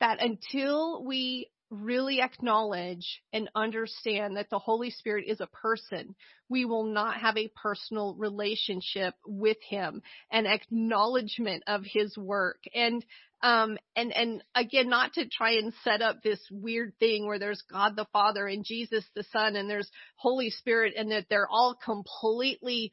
[0.00, 6.14] that until we really acknowledge and understand that the Holy Spirit is a person,
[6.48, 12.58] we will not have a personal relationship with him and acknowledgement of his work.
[12.74, 13.04] And
[13.44, 17.62] um and and again not to try and set up this weird thing where there's
[17.70, 21.76] God the Father and Jesus the Son and there's Holy Spirit and that they're all
[21.84, 22.90] completely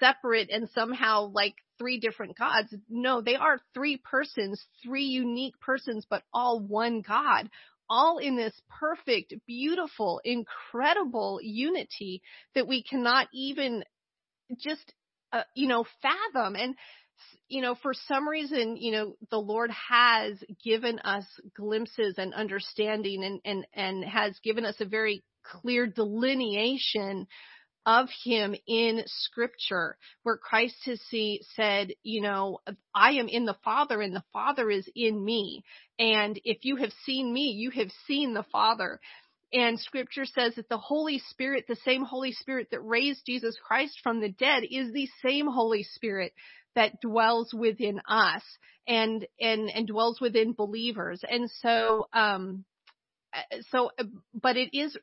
[0.00, 2.74] separate and somehow like three different gods.
[2.88, 7.48] No, they are three persons, three unique persons, but all one God.
[7.88, 12.22] All in this perfect, beautiful, incredible unity
[12.54, 13.84] that we cannot even
[14.58, 14.94] just,
[15.32, 16.56] uh, you know, fathom.
[16.56, 16.76] And,
[17.48, 23.22] you know, for some reason, you know, the Lord has given us glimpses and understanding
[23.22, 27.26] and, and, and has given us a very clear delineation
[27.86, 32.60] of him in scripture where Christ has see, said, you know,
[32.94, 35.62] I am in the Father and the Father is in me.
[35.98, 39.00] And if you have seen me, you have seen the Father.
[39.52, 44.00] And scripture says that the Holy Spirit, the same Holy Spirit that raised Jesus Christ
[44.02, 46.32] from the dead is the same Holy Spirit
[46.74, 48.42] that dwells within us
[48.86, 51.22] and, and, and dwells within believers.
[51.28, 52.64] And so, um,
[53.32, 54.04] uh, so, uh,
[54.34, 54.96] but it is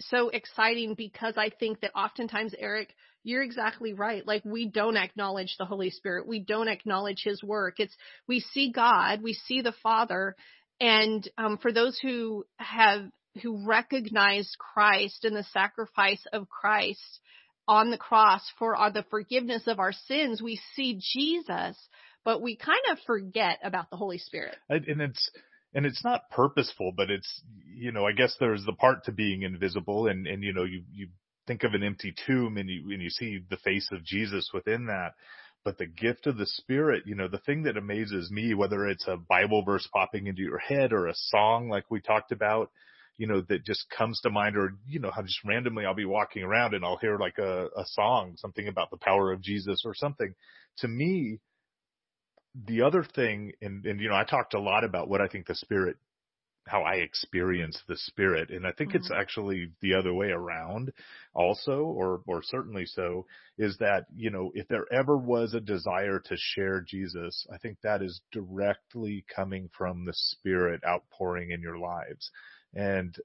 [0.00, 4.26] so exciting because I think that oftentimes, Eric, you're exactly right.
[4.26, 6.28] Like we don't acknowledge the Holy Spirit.
[6.28, 7.74] We don't acknowledge his work.
[7.78, 7.94] It's,
[8.28, 10.36] we see God, we see the Father.
[10.80, 13.06] And, um, for those who have,
[13.42, 17.20] who recognize Christ and the sacrifice of Christ
[17.68, 21.76] on the cross for uh, the forgiveness of our sins, we see Jesus,
[22.24, 24.56] but we kind of forget about the Holy Spirit.
[24.68, 25.30] And and it's,
[25.74, 27.42] and it's not purposeful, but it's,
[27.74, 30.84] you know, I guess there's the part to being invisible and, and, you know, you,
[30.92, 31.08] you
[31.46, 34.86] think of an empty tomb and you, and you see the face of Jesus within
[34.86, 35.12] that.
[35.64, 39.06] But the gift of the Spirit, you know, the thing that amazes me, whether it's
[39.08, 42.70] a Bible verse popping into your head or a song like we talked about,
[43.18, 46.04] you know, that just comes to mind or, you know, how just randomly I'll be
[46.04, 49.82] walking around and I'll hear like a, a song, something about the power of Jesus
[49.84, 50.34] or something.
[50.78, 51.40] To me,
[52.66, 55.46] the other thing, and, and, you know, I talked a lot about what I think
[55.46, 55.96] the Spirit,
[56.66, 58.50] how I experience the Spirit.
[58.50, 59.18] And I think it's Mhm.
[59.18, 60.92] actually the other way around
[61.34, 63.26] also, or, or certainly so,
[63.58, 67.78] is that, you know, if there ever was a desire to share Jesus, I think
[67.82, 72.30] that is directly coming from the Spirit outpouring in your lives.
[72.76, 73.16] And,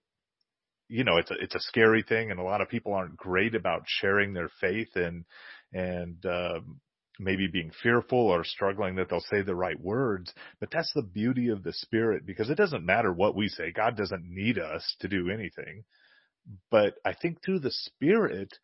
[0.88, 3.54] you know, it's a, it's a scary thing and a lot of people aren't great
[3.54, 5.26] about sharing their faith and,
[5.74, 6.80] and, um,
[7.20, 10.34] maybe being fearful or struggling that they'll say the right words.
[10.60, 13.72] But that's the beauty of the spirit because it doesn't matter what we say.
[13.72, 15.84] God doesn't need us to do anything.
[16.72, 18.58] But I think through the spirit,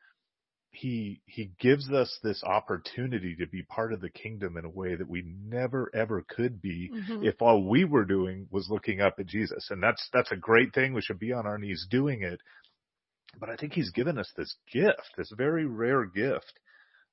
[0.77, 4.95] he he gives us this opportunity to be part of the kingdom in a way
[4.95, 7.25] that we never ever could be Mhm.
[7.25, 9.69] if all we were doing was looking up at Jesus.
[9.71, 10.93] And that's that's a great thing.
[10.93, 12.41] We should be on our knees doing it.
[13.39, 16.53] But I think he's given us this gift, this very rare gift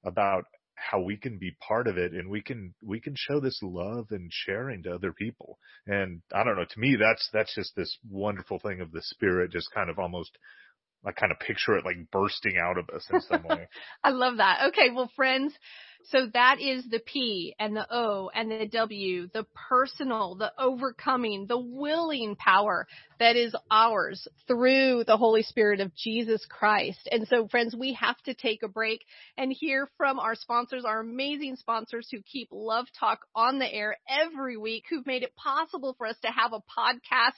[0.05, 0.45] about
[0.77, 4.07] how we can be part of it and we can we can show this love
[4.11, 5.59] and sharing to other people.
[5.87, 9.53] And I don't know, to me that's that's just this wonderful thing of the spirit
[9.53, 10.37] just kind of almost
[11.07, 13.69] I kind of picture it like bursting out of us in some way.
[14.05, 14.69] I love that.
[14.69, 15.55] Okay, well, friends,
[16.11, 21.47] so that is the P and the O and the W, the personal, the overcoming,
[21.47, 22.87] the willing power
[23.19, 27.09] that is ours through the Holy Spirit of Jesus Christ.
[27.11, 29.01] And so, friends, we have to take a break
[29.39, 33.97] and hear from our sponsors, our amazing sponsors who keep Love Talk on the air
[34.09, 37.33] every week, who've made it possible for us to have a podcast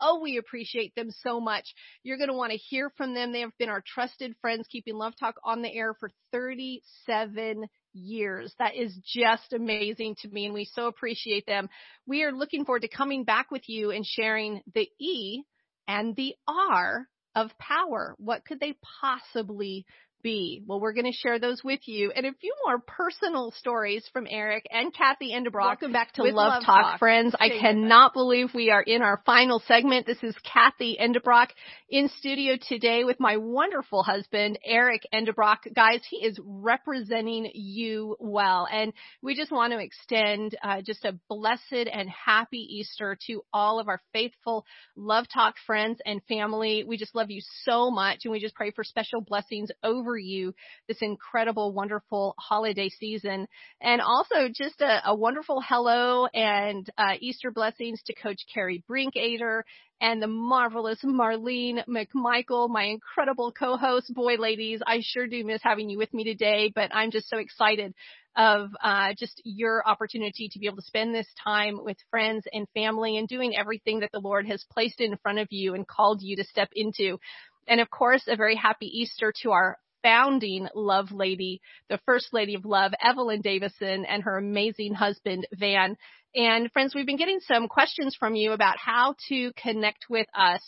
[0.00, 1.64] Oh, we appreciate them so much.
[2.02, 3.32] You're going to want to hear from them.
[3.32, 8.54] They have been our trusted friends keeping Love Talk on the air for 37 years.
[8.58, 11.68] That is just amazing to me and we so appreciate them.
[12.06, 15.42] We are looking forward to coming back with you and sharing the E
[15.86, 18.14] and the R of power.
[18.18, 19.86] What could they possibly
[20.24, 20.62] be?
[20.66, 24.26] Well, we're going to share those with you and a few more personal stories from
[24.28, 25.82] Eric and Kathy Endebrock.
[25.82, 26.82] Welcome back to Love Love Talk.
[26.92, 27.36] Talk, friends.
[27.38, 30.06] I Stay with cannot believe we are in our final segment.
[30.06, 31.48] This is Kathy Endebrock
[31.90, 35.58] in studio today with my wonderful husband, Eric Endebrock.
[35.76, 38.66] Guys, he is representing you well.
[38.72, 43.78] And we just want to extend uh, just a blessed and happy Easter to all
[43.78, 44.64] of our faithful
[44.96, 46.82] Love Talk friends and family.
[46.82, 50.54] We just love you so much and we just pray for special blessings over you
[50.88, 53.46] this incredible, wonderful holiday season.
[53.80, 59.62] And also just a, a wonderful hello and uh, Easter blessings to Coach Carrie Brinkader
[60.00, 64.12] and the marvelous Marlene McMichael, my incredible co-host.
[64.12, 67.38] Boy, ladies, I sure do miss having you with me today, but I'm just so
[67.38, 67.94] excited
[68.36, 72.66] of uh, just your opportunity to be able to spend this time with friends and
[72.74, 76.20] family and doing everything that the Lord has placed in front of you and called
[76.20, 77.18] you to step into.
[77.66, 82.54] And of course, a very happy Easter to our founding love lady, the first lady
[82.54, 85.96] of love, Evelyn Davison, and her amazing husband, Van.
[86.36, 90.60] And friends, we've been getting some questions from you about how to connect with us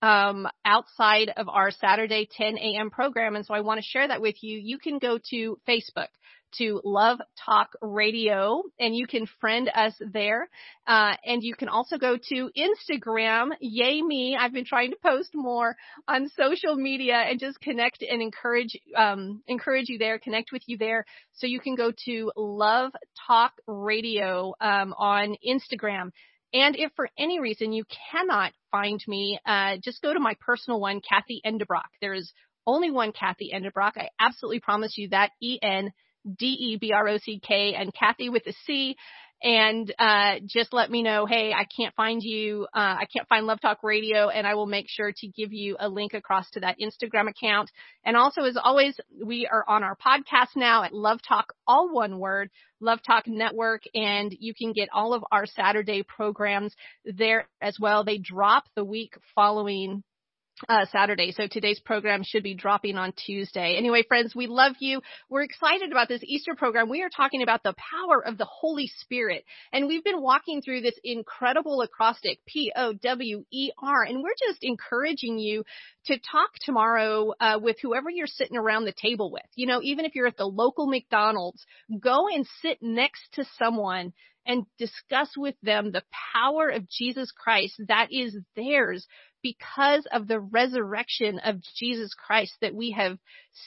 [0.00, 2.90] um, outside of our Saturday 10 a.m.
[2.90, 3.36] program.
[3.36, 4.58] And so I want to share that with you.
[4.62, 6.08] You can go to Facebook
[6.58, 10.48] to Love Talk Radio and you can friend us there.
[10.86, 13.50] Uh, and you can also go to Instagram.
[13.60, 14.36] Yay me.
[14.38, 15.76] I've been trying to post more
[16.06, 20.78] on social media and just connect and encourage, um, encourage you there, connect with you
[20.78, 21.04] there.
[21.34, 22.92] So you can go to Love
[23.26, 26.10] Talk Radio, um, on Instagram.
[26.52, 30.80] And if for any reason you cannot find me, uh, just go to my personal
[30.80, 31.90] one, Kathy Endebrock.
[32.00, 32.32] There is
[32.66, 33.92] only one Kathy Endebrock.
[33.96, 35.32] I absolutely promise you that.
[35.42, 35.92] E N
[36.24, 38.96] D E B R O C K and Kathy with a C.
[39.42, 43.46] And uh, just let me know, hey, I can't find you, uh, I can't find
[43.46, 46.60] Love Talk Radio, and I will make sure to give you a link across to
[46.60, 47.70] that Instagram account.
[48.06, 52.18] And also, as always, we are on our podcast now at Love Talk, all one
[52.18, 52.48] word,
[52.80, 58.02] Love Talk Network, and you can get all of our Saturday programs there as well.
[58.02, 60.04] They drop the week following
[60.68, 61.32] uh, Saturday.
[61.32, 63.76] So today's program should be dropping on Tuesday.
[63.76, 65.00] Anyway, friends, we love you.
[65.28, 66.88] We're excited about this Easter program.
[66.88, 69.44] We are talking about the power of the Holy Spirit.
[69.72, 74.02] And we've been walking through this incredible acrostic, P-O-W-E-R.
[74.04, 75.64] And we're just encouraging you
[76.06, 79.42] to talk tomorrow uh, with whoever you're sitting around the table with.
[79.54, 81.64] You know, even if you're at the local McDonald's,
[82.00, 84.12] go and sit next to someone
[84.46, 89.06] and discuss with them the power of Jesus Christ that is theirs
[89.42, 93.18] because of the resurrection of Jesus Christ that we have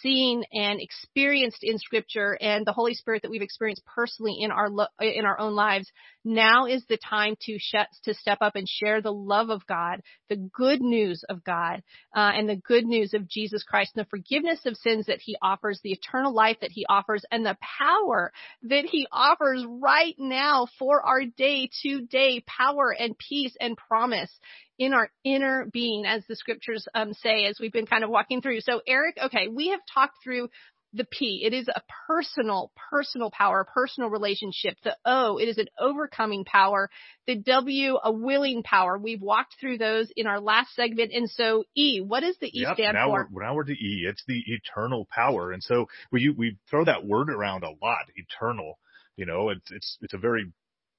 [0.02, 4.70] seen and experienced in scripture and the Holy Spirit that we've experienced personally in our
[4.70, 5.90] lo- in our own lives.
[6.24, 10.02] Now is the time to sh- to step up and share the love of God,
[10.30, 11.84] the good news of God,
[12.16, 15.38] uh, and the good news of Jesus Christ and the forgiveness of sins that he
[15.42, 18.32] offers, the eternal life that he offers, and the power
[18.64, 24.32] that he offers right now for our day to day power and peace and promise
[24.78, 28.42] in our inner being, as the scriptures um, say, as we've been kind of walking
[28.42, 28.62] through.
[28.62, 30.50] So, Eric, okay, we have talked through
[30.94, 31.44] the P.
[31.44, 34.76] It is a personal, personal power, a personal relationship.
[34.84, 36.90] The O, it is an overcoming power.
[37.26, 38.98] The W, a willing power.
[38.98, 41.12] We've walked through those in our last segment.
[41.14, 43.28] And so E, what does the E yep, stand now for?
[43.32, 44.06] We're, now we're to E.
[44.08, 45.52] It's the eternal power.
[45.52, 48.80] And so we, we throw that word around a lot, eternal.
[49.18, 50.52] You know, it's, it's, it's a very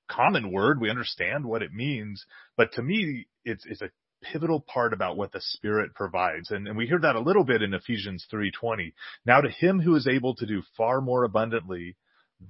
[0.08, 0.80] common word.
[0.80, 2.24] We understand what it means,
[2.56, 3.90] but to me, it's, it's a
[4.22, 6.50] pivotal part about what the Spirit provides.
[6.50, 8.92] And, and we hear that a little bit in Ephesians 3.20.
[9.24, 11.96] Now to him who is able to do far more abundantly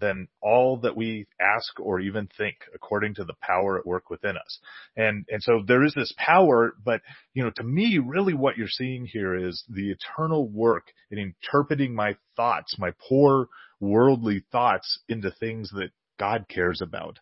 [0.01, 4.37] than all that we ask or even think according to the power at work within
[4.37, 4.59] us.
[4.97, 7.01] And, and so there is this power, but,
[7.33, 11.95] you know, to me, really what you're seeing here is the eternal work in interpreting
[11.95, 13.49] my thoughts, my poor
[13.81, 17.19] worldly thoughts into things that God cares about.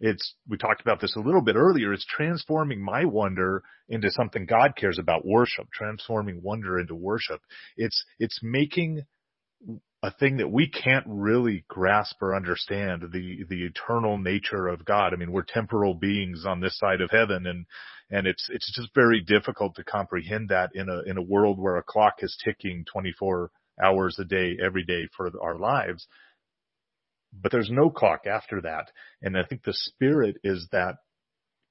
[0.00, 1.92] It's, we talked about this a little bit earlier.
[1.92, 7.40] It's transforming my wonder into something God cares about, worship, transforming wonder into worship.
[7.76, 9.02] It's, it's making
[10.02, 15.12] a thing that we can't really grasp or understand the the eternal nature of God.
[15.12, 17.66] I mean, we're temporal beings on this side of heaven and
[18.10, 21.76] and it's it's just very difficult to comprehend that in a in a world where
[21.76, 23.50] a clock is ticking 24
[23.82, 26.06] hours a day every day for our lives.
[27.32, 28.90] But there's no clock after that.
[29.22, 30.96] And I think the spirit is that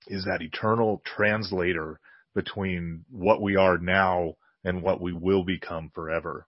[0.08, 2.00] is that eternal translator
[2.34, 6.48] between what we are now and what we will become forever.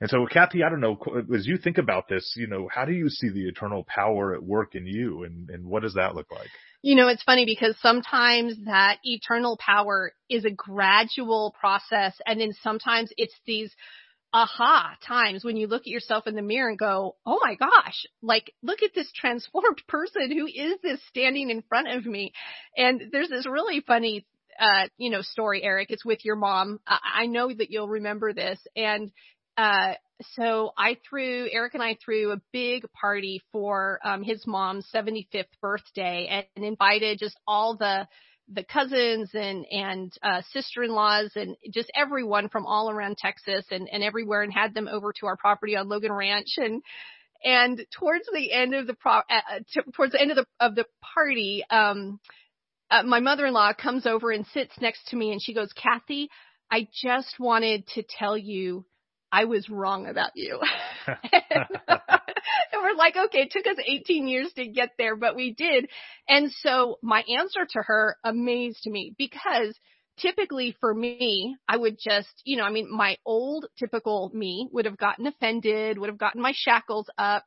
[0.00, 0.98] And so, Kathy, I don't know,
[1.32, 4.42] as you think about this, you know, how do you see the eternal power at
[4.42, 6.48] work in you and, and what does that look like?
[6.82, 12.52] You know, it's funny because sometimes that eternal power is a gradual process and then
[12.62, 13.72] sometimes it's these
[14.32, 18.06] aha times when you look at yourself in the mirror and go, Oh my gosh,
[18.22, 20.30] like look at this transformed person.
[20.30, 22.32] Who is this standing in front of me?
[22.76, 24.26] And there's this really funny
[24.58, 25.90] uh, you know, story, Eric.
[25.90, 26.80] It's with your mom.
[26.86, 28.58] I, I know that you'll remember this.
[28.76, 29.10] And
[29.56, 29.94] uh,
[30.34, 35.44] so I threw, Eric and I threw a big party for, um, his mom's 75th
[35.60, 38.06] birthday and, and invited just all the,
[38.52, 44.02] the cousins and, and, uh, sister-in-laws and just everyone from all around Texas and, and
[44.02, 46.54] everywhere and had them over to our property on Logan Ranch.
[46.56, 46.82] And,
[47.44, 50.46] and towards the end of the pro, uh, uh t- towards the end of the,
[50.60, 52.20] of the party, um,
[52.90, 56.28] uh, my mother-in-law comes over and sits next to me and she goes, Kathy,
[56.70, 58.84] I just wanted to tell you
[59.30, 60.60] I was wrong about you.
[61.06, 62.21] and,
[62.82, 65.88] we're like, okay, it took us 18 years to get there, but we did.
[66.28, 69.78] And so my answer to her amazed me because
[70.18, 74.84] typically for me, I would just, you know, I mean, my old typical me would
[74.84, 77.44] have gotten offended, would have gotten my shackles up,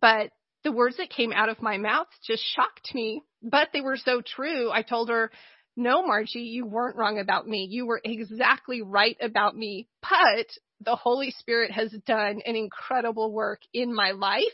[0.00, 0.30] but
[0.64, 4.20] the words that came out of my mouth just shocked me, but they were so
[4.20, 4.70] true.
[4.70, 5.30] I told her,
[5.76, 7.68] no, Margie, you weren't wrong about me.
[7.70, 10.46] You were exactly right about me, but
[10.80, 14.44] the Holy Spirit has done an incredible work in my life.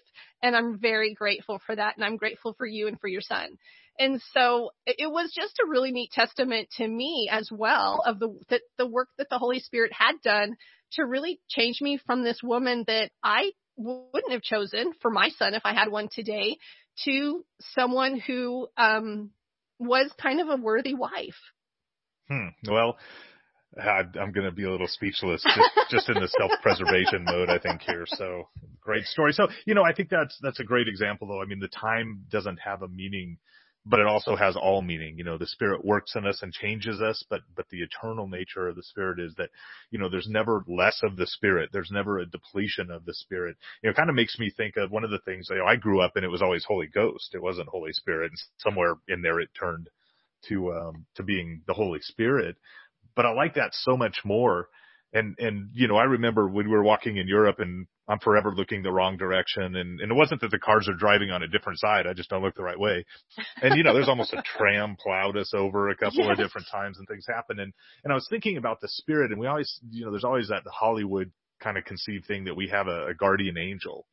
[0.43, 1.97] And I'm very grateful for that.
[1.97, 3.59] And I'm grateful for you and for your son.
[3.99, 8.39] And so it was just a really neat testament to me as well of the,
[8.49, 10.57] that the work that the Holy Spirit had done
[10.93, 15.55] to really change me from this woman that I wouldn't have chosen for my son
[15.55, 16.57] if I had one today
[17.05, 17.45] to
[17.75, 19.31] someone who, um,
[19.79, 21.39] was kind of a worthy wife.
[22.29, 22.49] Hmm.
[22.70, 22.97] Well,
[23.81, 27.81] I'm going to be a little speechless just, just in the self-preservation mode, I think
[27.81, 28.05] here.
[28.07, 28.49] So
[28.81, 29.33] great story.
[29.33, 31.41] So, you know, I think that's, that's a great example though.
[31.41, 33.39] I mean, the time doesn't have a meaning,
[33.87, 35.16] but it also has all meaning.
[35.16, 38.68] You know, the spirit works in us and changes us, but, but the eternal nature
[38.68, 39.49] of the spirit is that,
[39.91, 41.70] you know, there's never less of the spirit.
[41.73, 43.57] There's never a depletion of the spirit.
[43.83, 45.64] You know, it kind of makes me think of one of the things, you know,
[45.64, 47.31] I grew up and it was always Holy Ghost.
[47.35, 48.33] It wasn't Holy Spirit.
[48.33, 49.89] And somewhere in there it turned
[50.49, 52.57] to, um, to being the Holy Spirit
[53.15, 54.69] but I like that so much more.
[55.15, 58.51] And, and, you know, I remember when we were walking in Europe and I'm forever
[58.55, 59.77] looking the wrong direction.
[59.77, 62.07] And, and it wasn't that the cars are driving on a different side.
[62.07, 63.05] I just don't look the right way.
[63.61, 66.31] And, you know, there's almost a tram plowed us over a couple yes.
[66.31, 67.61] of different times and things happen.
[67.61, 70.49] And, and I was thinking about the spirit and we always, you know, there's always
[70.49, 74.07] that Hollywood kind of conceived thing that we have a, a guardian angel.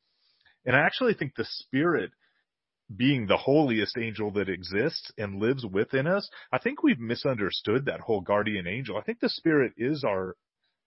[0.66, 2.12] And I actually think the spirit
[2.96, 8.00] being the holiest angel that exists and lives within us, I think we've misunderstood that
[8.02, 8.98] whole guardian angel.
[8.98, 10.36] I think the spirit is our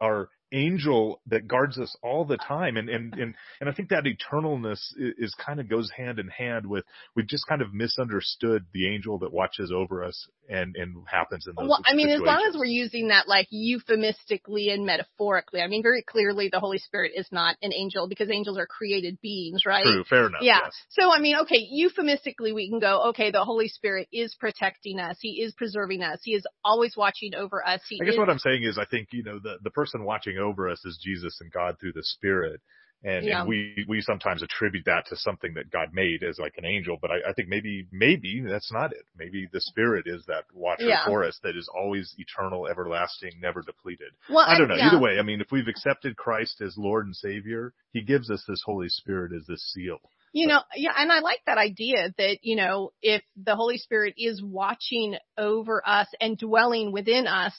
[0.01, 2.77] our angel that guards us all the time.
[2.77, 6.29] And, and, and, and I think that eternalness is, is, kind of goes hand in
[6.29, 6.85] hand with,
[7.17, 11.55] we've just kind of misunderstood the angel that watches over us and, and happens in
[11.57, 12.23] those Well, I mean, situations.
[12.23, 16.61] as long as we're using that like euphemistically and metaphorically, I mean, very clearly the
[16.61, 19.85] Holy Spirit is not an angel because angels are created beings, right?
[19.85, 20.43] True, fair enough.
[20.43, 20.61] Yeah.
[20.65, 20.75] Yes.
[20.91, 25.17] So, I mean, okay, euphemistically we can go, okay, the Holy Spirit is protecting us.
[25.21, 26.21] He is preserving us.
[26.23, 27.81] He is always watching over us.
[27.89, 30.05] He I guess is, what I'm saying is I think, you know, the, the person
[30.05, 32.61] watching over us is Jesus and God through the Spirit.
[33.05, 33.41] And, yeah.
[33.41, 36.99] and we, we sometimes attribute that to something that God made as like an angel,
[37.03, 39.05] but I, I think maybe, maybe that's not it.
[39.19, 41.05] Maybe the Spirit is that watcher yeah.
[41.05, 44.13] for us that is always eternal, everlasting, never depleted.
[44.31, 44.77] Well, I don't know.
[44.77, 44.89] Yeah.
[44.89, 48.45] Either way, I mean, if we've accepted Christ as Lord and Savior, He gives us
[48.47, 49.99] this Holy Spirit as this seal.
[50.33, 54.15] You know, yeah, and I like that idea that, you know, if the Holy Spirit
[54.17, 57.53] is watching over us and dwelling within us,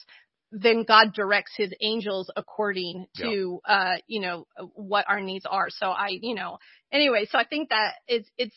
[0.53, 3.73] then God directs his angels according to, yeah.
[3.73, 4.45] uh, you know,
[4.75, 5.69] what our needs are.
[5.69, 6.59] So I, you know,
[6.91, 8.55] anyway, so I think that it's, it's,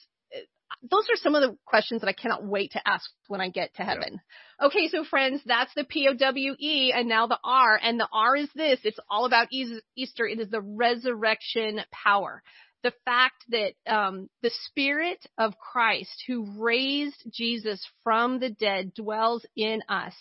[0.83, 3.75] those are some of the questions that I cannot wait to ask when I get
[3.77, 4.21] to heaven.
[4.61, 4.67] Yeah.
[4.67, 7.81] Okay, so friends, that's the P-O-W-E and now the R.
[7.83, 8.81] And the R is this.
[8.85, 10.27] It's all about Easter.
[10.27, 12.43] It is the resurrection power.
[12.83, 19.47] The fact that um, the Spirit of Christ who raised Jesus from the dead dwells
[19.57, 20.15] in us.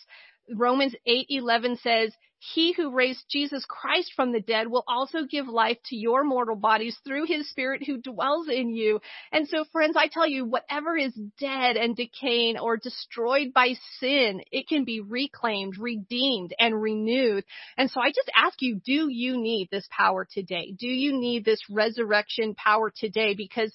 [0.54, 5.78] Romans 8:11 says, he who raised Jesus Christ from the dead will also give life
[5.86, 9.00] to your mortal bodies through his spirit who dwells in you.
[9.32, 14.42] And so friends, I tell you, whatever is dead and decaying or destroyed by sin,
[14.52, 17.44] it can be reclaimed, redeemed, and renewed.
[17.76, 20.74] And so I just ask you, do you need this power today?
[20.78, 23.34] Do you need this resurrection power today?
[23.34, 23.74] Because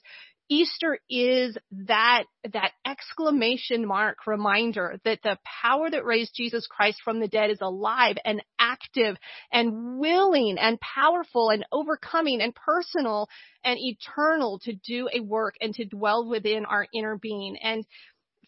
[0.52, 7.22] Easter is that, that exclamation mark reminder that the power that raised Jesus Christ from
[7.22, 9.16] the dead is alive and active
[9.54, 13.30] and willing and powerful and overcoming and personal
[13.64, 17.56] and eternal to do a work and to dwell within our inner being.
[17.64, 17.86] And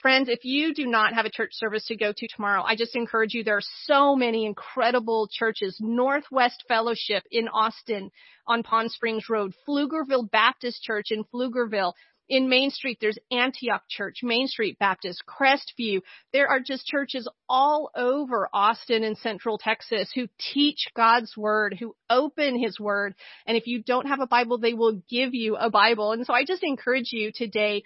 [0.03, 2.93] Friends, if you do not have a church service to go to tomorrow, I just
[2.93, 3.45] encourage you.
[3.45, 5.77] There are so many incredible churches.
[5.79, 8.11] Northwest Fellowship in Austin
[8.45, 11.93] on Pond Springs Road, Pflugerville Baptist Church in Pflugerville.
[12.27, 16.01] In Main Street, there's Antioch Church, Main Street Baptist, Crestview.
[16.33, 21.95] There are just churches all over Austin and Central Texas who teach God's Word, who
[22.09, 23.15] open His Word.
[23.47, 26.11] And if you don't have a Bible, they will give you a Bible.
[26.11, 27.83] And so I just encourage you today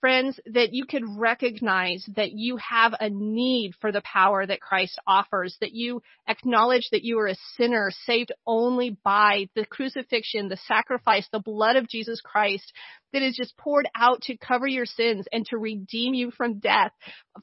[0.00, 4.98] friends, that you could recognize that you have a need for the power that Christ
[5.06, 10.56] offers, that you acknowledge that you are a sinner saved only by the crucifixion, the
[10.66, 12.72] sacrifice, the blood of Jesus Christ
[13.12, 16.92] that is just poured out to cover your sins and to redeem you from death.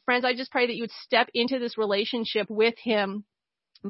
[0.06, 3.26] Friends, I just pray that you would step into this relationship with Him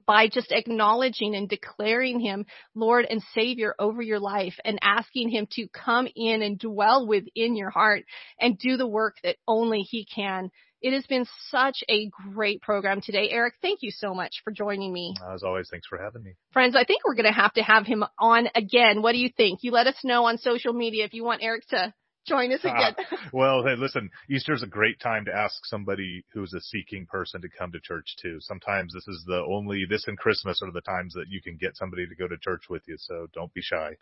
[0.06, 5.48] by just acknowledging and declaring him Lord and Savior over your life and asking him
[5.52, 8.04] to come in and dwell within your heart
[8.40, 10.52] and do the work that only he can.
[10.80, 13.30] It has been such a great program today.
[13.32, 15.16] Eric, thank you so much for joining me.
[15.34, 16.36] As always, thanks for having me.
[16.52, 19.02] Friends, I think we're going to have to have him on again.
[19.02, 19.60] What do you think?
[19.64, 21.94] You let us know on social media if you want Eric to
[22.28, 22.95] join us again.
[22.97, 27.41] Uh, well, hey, listen, Easter's a great time to ask somebody who's a seeking person
[27.41, 28.38] to come to church too.
[28.41, 31.75] Sometimes this is the only, this and Christmas are the times that you can get
[31.75, 32.95] somebody to go to church with you.
[32.97, 33.95] So don't be shy.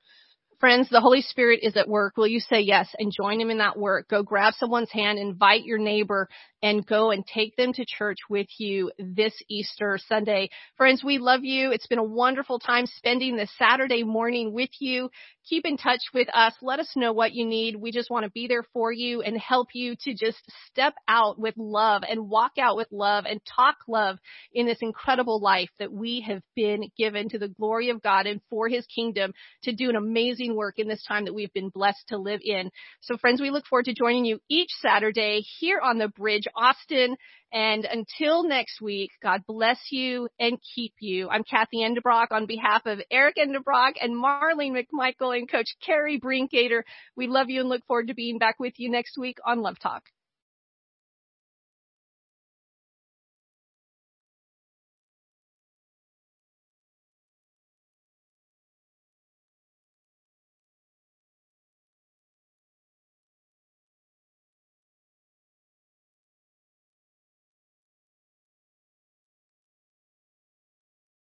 [0.59, 2.15] Friends, the Holy Spirit is at work.
[2.15, 4.07] Will you say yes and join him in that work?
[4.07, 6.30] Go grab someone's hand, invite your neighbor,
[6.66, 10.49] and go and take them to church with you this Easter Sunday.
[10.78, 11.70] Friends, we love you.
[11.70, 15.11] It's been a wonderful time spending this Saturday morning with you.
[15.47, 16.55] Keep in touch with us.
[16.63, 17.76] Let us know what you need.
[17.76, 21.38] We just want to be there for you and help you to just step out
[21.38, 24.18] with love and walk out with love and talk love
[24.51, 28.41] in this incredible life that we have been given to the glory of God and
[28.49, 29.34] for his kingdom
[29.66, 32.72] to do an amazing work in this time that we've been blessed to live in.
[33.01, 37.16] So friends, we look forward to joining you each Saturday here on the bridge Austin.
[37.51, 41.30] And until next week, God bless you and keep you.
[41.30, 46.82] I'm Kathy Endebrock on behalf of Eric Endebrock and Marlene McMichael and Coach Carrie Brinkater.
[47.16, 49.80] We love you and look forward to being back with you next week on Love
[49.80, 50.03] Talk.